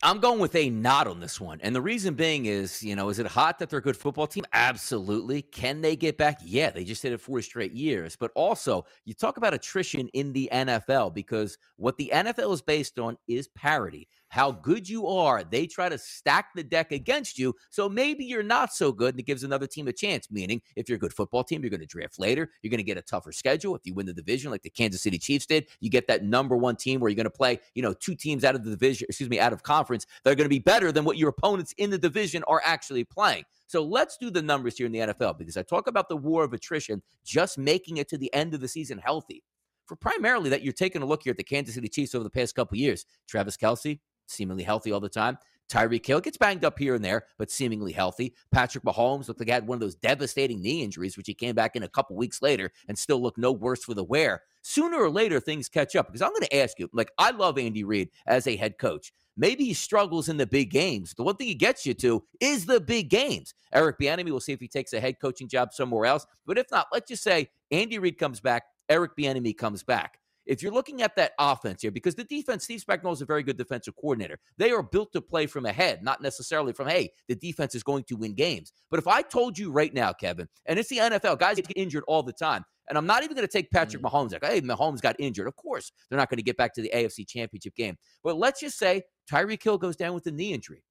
[0.04, 1.60] I'm going with a not on this one.
[1.64, 4.28] And the reason being is, you know, is it hot that they're a good football
[4.28, 4.44] team?
[4.54, 5.42] Absolutely.
[5.42, 6.40] Can they get back?
[6.44, 8.16] Yeah, they just did it four straight years.
[8.16, 13.00] But also, you talk about attrition in the NFL because what the NFL is based
[13.00, 17.56] on is parity how good you are, they try to stack the deck against you.
[17.70, 20.30] So maybe you're not so good and it gives another team a chance.
[20.32, 22.50] Meaning, if you're a good football team, you're going to draft later.
[22.62, 23.76] You're going to get a tougher schedule.
[23.76, 26.56] If you win the division like the Kansas City Chiefs did, you get that number
[26.56, 29.06] one team where you're going to play, you know, two teams out of the division,
[29.10, 31.74] excuse me, out of conference that are going to be better than what your opponents
[31.78, 33.44] in the division are actually playing.
[33.68, 36.44] So let's do the numbers here in the NFL because I talk about the war
[36.44, 39.44] of attrition, just making it to the end of the season healthy.
[39.86, 42.30] For primarily that you're taking a look here at the Kansas City Chiefs over the
[42.30, 43.06] past couple years.
[43.28, 45.38] Travis Kelce, seemingly healthy all the time.
[45.70, 48.34] Tyreek Hill gets banged up here and there, but seemingly healthy.
[48.52, 51.56] Patrick Mahomes looked like he had one of those devastating knee injuries, which he came
[51.56, 54.44] back in a couple weeks later and still looked no worse for the wear.
[54.62, 56.08] Sooner or later, things catch up.
[56.08, 59.12] Because I'm going to ask you, like, I love Andy Reid as a head coach.
[59.36, 61.14] Maybe he struggles in the big games.
[61.14, 63.54] The one thing he gets you to is the big games.
[63.74, 66.26] Eric Bieniemy, we'll see if he takes a head coaching job somewhere else.
[66.46, 70.20] But if not, let's just say Andy Reid comes back, Eric Bieniemy comes back.
[70.48, 73.44] If you're looking at that offense here, because the defense, Steve Spagnuolo is a very
[73.44, 74.40] good defensive coordinator.
[74.58, 78.06] They are built to play from ahead, not necessarily from, hey, the defense is going
[78.06, 78.72] to win games.
[78.90, 82.04] But if I told you right now, Kevin, and it's the NFL, guys get injured
[82.08, 82.64] all the time.
[82.90, 84.10] And I'm not even going to take Patrick mm.
[84.10, 84.32] Mahomes.
[84.32, 85.48] Like, hey, Mahomes got injured.
[85.48, 87.98] Of course, they're not going to get back to the AFC Championship game.
[88.24, 90.84] But let's just say Tyreek Hill goes down with a knee injury.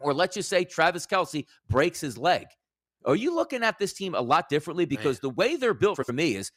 [0.00, 2.46] Or let's just say Travis Kelce breaks his leg.
[3.04, 4.84] Are you looking at this team a lot differently?
[4.84, 5.30] Because Man.
[5.30, 6.50] the way they're built for me is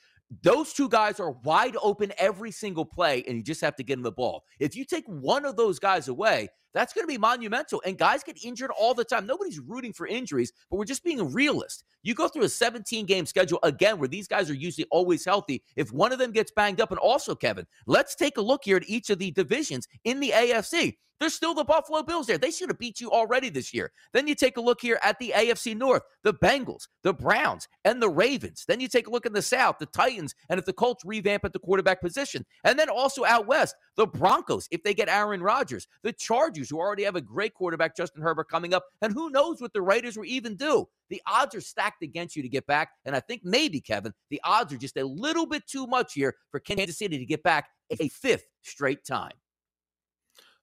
[0.43, 3.95] those two guys are wide open every single play, and you just have to get
[3.95, 4.43] them the ball.
[4.59, 7.82] If you take one of those guys away, that's going to be monumental.
[7.86, 9.26] And guys get injured all the time.
[9.26, 11.84] Nobody's rooting for injuries, but we're just being a realist.
[12.03, 15.63] You go through a 17 game schedule again where these guys are usually always healthy.
[15.76, 18.78] If one of them gets banged up, and also, Kevin, let's take a look here
[18.78, 20.95] at each of the divisions in the AFC.
[21.20, 22.38] There's still the Buffalo Bills there.
[22.38, 23.91] They should have beat you already this year.
[24.13, 28.01] Then you take a look here at the AFC North, the Bengals, the Browns, and
[28.01, 28.63] the Ravens.
[28.67, 31.43] Then you take a look in the South, the Titans, and if the Colts revamp
[31.43, 32.45] at the quarterback position.
[32.63, 36.80] And then also out west, the Broncos, if they get Aaron Rodgers, the Chargers, who
[36.80, 40.18] already have a great quarterback, Justin Herbert, coming up, and who knows what the Raiders
[40.18, 40.88] will even do.
[41.10, 42.89] The odds are stacked against you to get back.
[43.05, 46.36] And I think maybe, Kevin, the odds are just a little bit too much here
[46.51, 49.34] for Kansas City to get back a fifth straight time.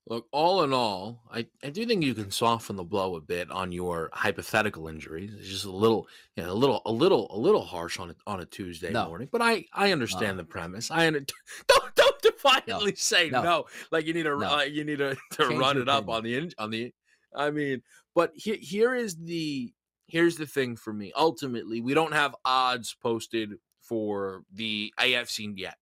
[0.09, 3.51] Look, all in all, I, I do think you can soften the blow a bit
[3.51, 5.33] on your hypothetical injuries.
[5.37, 8.15] It's just a little, you know, a little, a little, a little harsh on a,
[8.25, 9.09] on a Tuesday No.
[9.09, 9.29] morning.
[9.33, 10.43] But I I understand No.
[10.43, 10.93] the premise.
[10.93, 11.21] I under,
[11.69, 13.43] don't don't defiantly say no.
[13.43, 13.65] No.
[13.91, 14.59] Like you need to No.
[14.59, 16.93] uh, you need to, to Change run it up on the in- on the.
[17.35, 17.83] I mean,
[18.15, 19.73] but here here is the
[20.07, 21.13] here's the thing for me.
[21.17, 25.77] Ultimately, we don't have odds posted for the AFC yet.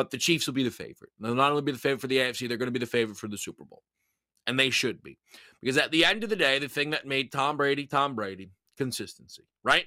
[0.00, 1.10] But the Chiefs will be the favorite.
[1.20, 3.18] They'll not only be the favorite for the AFC, they're going to be the favorite
[3.18, 3.82] for the Super Bowl.
[4.46, 5.18] And they should be.
[5.60, 8.52] Because at the end of the day, the thing that made Tom Brady Tom Brady,
[8.78, 9.84] consistency, right?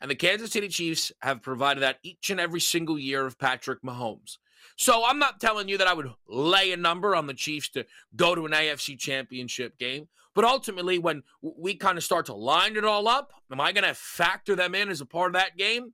[0.00, 3.82] And the Kansas City Chiefs have provided that each and every single year of Patrick
[3.82, 4.38] Mahomes.
[4.76, 7.84] So I'm not telling you that I would lay a number on the Chiefs to
[8.14, 10.06] go to an AFC championship game.
[10.32, 13.82] But ultimately, when we kind of start to line it all up, am I going
[13.82, 15.92] to factor them in as a part of that game?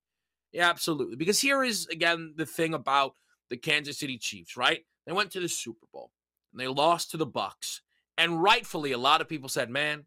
[0.52, 1.16] Yeah, absolutely.
[1.16, 3.14] Because here is, again, the thing about
[3.50, 4.80] the Kansas City Chiefs, right?
[5.06, 6.10] They went to the Super Bowl
[6.52, 7.80] and they lost to the Bucs.
[8.18, 10.04] And rightfully, a lot of people said, man,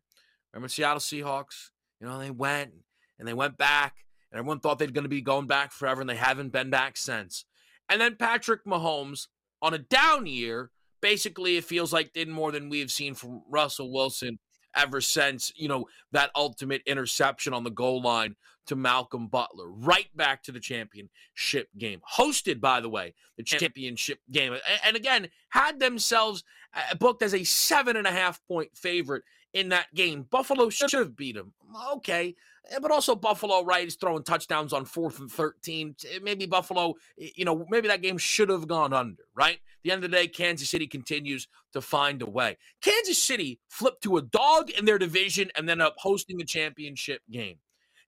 [0.54, 1.70] remember Seattle Seahawks?
[2.02, 2.72] You know, they went
[3.18, 6.10] and they went back, and everyone thought they're going to be going back forever, and
[6.10, 7.46] they haven't been back since.
[7.90, 9.28] And then Patrick Mahomes,
[9.62, 10.72] on a down year,
[11.02, 14.40] basically it feels like did more than we have seen from Russell Wilson
[14.76, 18.36] ever since, you know, that ultimate interception on the goal line
[18.70, 22.02] to Malcolm Butler, right back to the championship game.
[22.16, 24.56] Hosted, by the way, the championship game.
[24.86, 26.44] And again, had themselves
[26.74, 30.24] uh, booked as a seven and a half point favorite in that game.
[30.30, 31.54] Buffalo should have beat them.
[31.94, 32.36] Okay.
[32.72, 35.96] Eh, But also Buffalo, right, is throwing touchdowns on fourth and 13.
[36.08, 39.56] Eh, Maybe Buffalo, you know, maybe that game should have gone under, right?
[39.56, 42.58] At the end of the day, Kansas City continues to find a way.
[42.82, 47.22] Kansas City flipped to a dog in their division and then up hosting the championship
[47.32, 47.58] game.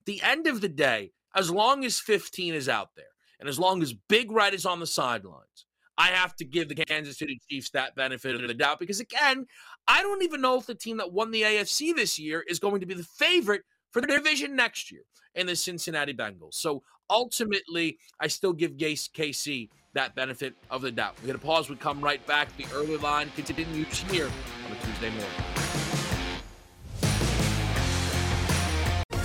[0.06, 3.06] The end of the day, as long as 15 is out there
[3.40, 5.66] and as long as Big Red is on the sidelines,
[5.98, 9.46] I have to give the Kansas City Chiefs that benefit of the doubt because, again,
[9.88, 12.80] I don't even know if the team that won the AFC this year is going
[12.80, 15.02] to be the favorite for the division next year
[15.36, 16.56] in the Cincinnati Bengals.
[16.56, 21.16] So ultimately, I still give KC that benefit of the doubt.
[21.22, 21.70] We're going to pause.
[21.70, 22.56] We come right back.
[22.58, 25.51] The early line continues here on a Tuesday morning.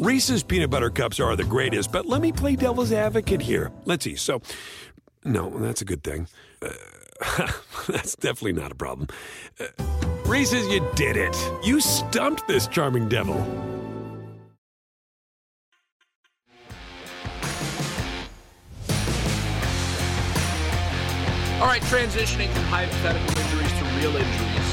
[0.00, 3.70] Reese's peanut butter cups are the greatest, but let me play devil's advocate here.
[3.84, 4.16] Let's see.
[4.16, 4.40] So,
[5.26, 6.26] no, that's a good thing.
[6.62, 7.52] Uh,
[7.86, 9.08] that's definitely not a problem.
[9.60, 9.66] Uh,
[10.24, 11.36] Reese's, you did it.
[11.62, 13.34] You stumped this charming devil.
[21.60, 24.69] All right, transitioning from hypothetical injuries to real injuries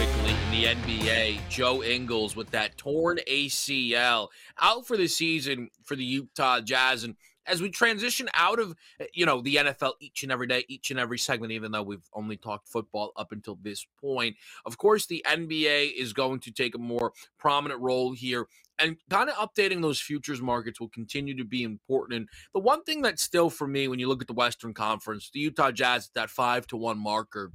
[0.00, 1.40] quickly in the NBA.
[1.50, 4.28] Joe Ingles with that torn ACL
[4.58, 7.04] out for the season for the Utah Jazz.
[7.04, 10.64] And as we transition out of eh, you know the NFL each and every day,
[10.68, 14.78] each and every segment, even though we've only talked football up until this point, of
[14.78, 18.46] course the NBA is going to take a more prominent role here.
[18.78, 22.16] And kind of updating those futures markets will continue to be important.
[22.16, 25.28] And the one thing that's still for me, when you look at the Western Conference,
[25.30, 27.52] the Utah Jazz, at that five to one marker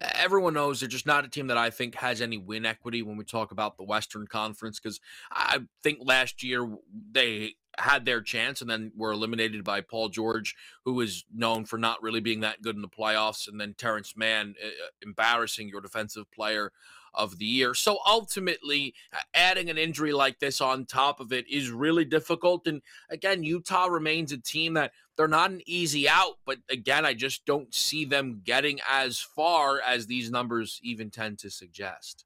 [0.00, 3.16] everyone knows they're just not a team that I think has any win equity when
[3.16, 5.00] we talk about the Western Conference because
[5.30, 6.68] I think last year
[7.12, 11.78] they had their chance and then were eliminated by Paul George, who is known for
[11.78, 14.68] not really being that good in the playoffs, and then Terance Mann uh,
[15.02, 16.72] embarrassing your defensive player
[17.18, 17.74] of the year.
[17.74, 18.94] So ultimately,
[19.34, 22.66] adding an injury like this on top of it is really difficult.
[22.66, 27.12] And again, Utah remains a team that they're not an easy out, but again, I
[27.12, 32.24] just don't see them getting as far as these numbers even tend to suggest.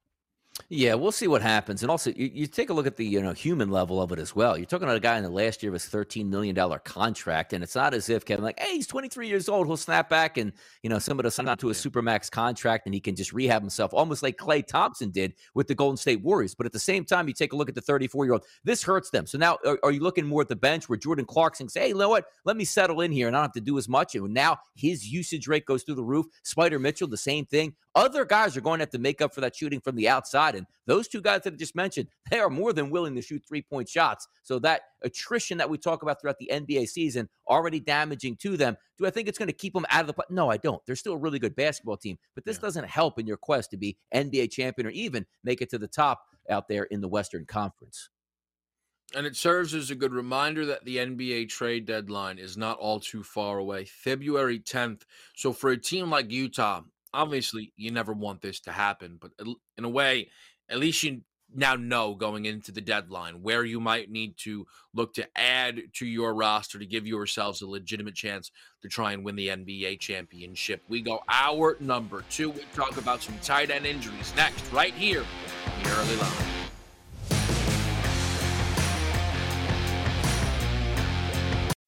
[0.69, 1.83] Yeah, we'll see what happens.
[1.83, 4.19] And also, you, you, take a look at the you know human level of it
[4.19, 4.59] as well.
[4.59, 7.55] You're talking about a guy in the last year of his 13 million dollar contract,
[7.55, 10.37] and it's not as if Kevin like, hey, he's 23 years old, he'll snap back
[10.37, 13.33] and you know somebody will sign on to a supermax contract and he can just
[13.33, 16.55] rehab himself, almost like Klay Thompson did with the Golden State Warriors.
[16.55, 18.45] But at the same time, you take a look at the 34 year old.
[18.63, 19.27] This hurts them.
[19.27, 21.89] So now, are, are, you looking more at the bench where Jordan Clarkson say, hey,
[21.89, 22.27] you know what?
[22.45, 24.15] Let me settle in here and I don't have to do as much.
[24.15, 26.27] And now his usage rate goes through the roof.
[26.45, 27.75] Spida Mitchell, the same thing.
[27.95, 30.42] Other guys are going to have to make up for that shooting from the outside.
[30.51, 33.43] And those two guys that I just mentioned, they are more than willing to shoot
[33.47, 34.27] three point shots.
[34.43, 38.77] So that attrition that we talk about throughout the NBA season already damaging to them.
[38.99, 40.25] Do I think it's going to keep them out of the play?
[40.31, 40.81] No, I don't.
[40.87, 42.63] They're still a really good basketball team, but this yeah.
[42.63, 45.89] doesn't help in your quest to be NBA champion or even make it to the
[45.89, 48.11] top out there in the Western Conference.
[49.15, 52.99] And it serves as a good reminder that the NBA trade deadline is not all
[52.99, 55.03] too far away, February 10th.
[55.37, 56.83] So for a team like Utah,
[57.15, 59.33] obviously you never want this to happen, but
[59.77, 60.29] in a way,
[60.69, 61.23] at least you
[61.55, 66.07] now know going into the deadline where you might need to look to add to
[66.07, 68.51] your roster to give yourselves a legitimate chance
[68.81, 70.83] to try and win the NBA championship.
[70.89, 72.51] We go hour number two.
[72.51, 75.25] We talk about some tight end injuries next, right here,
[75.83, 76.62] the early line.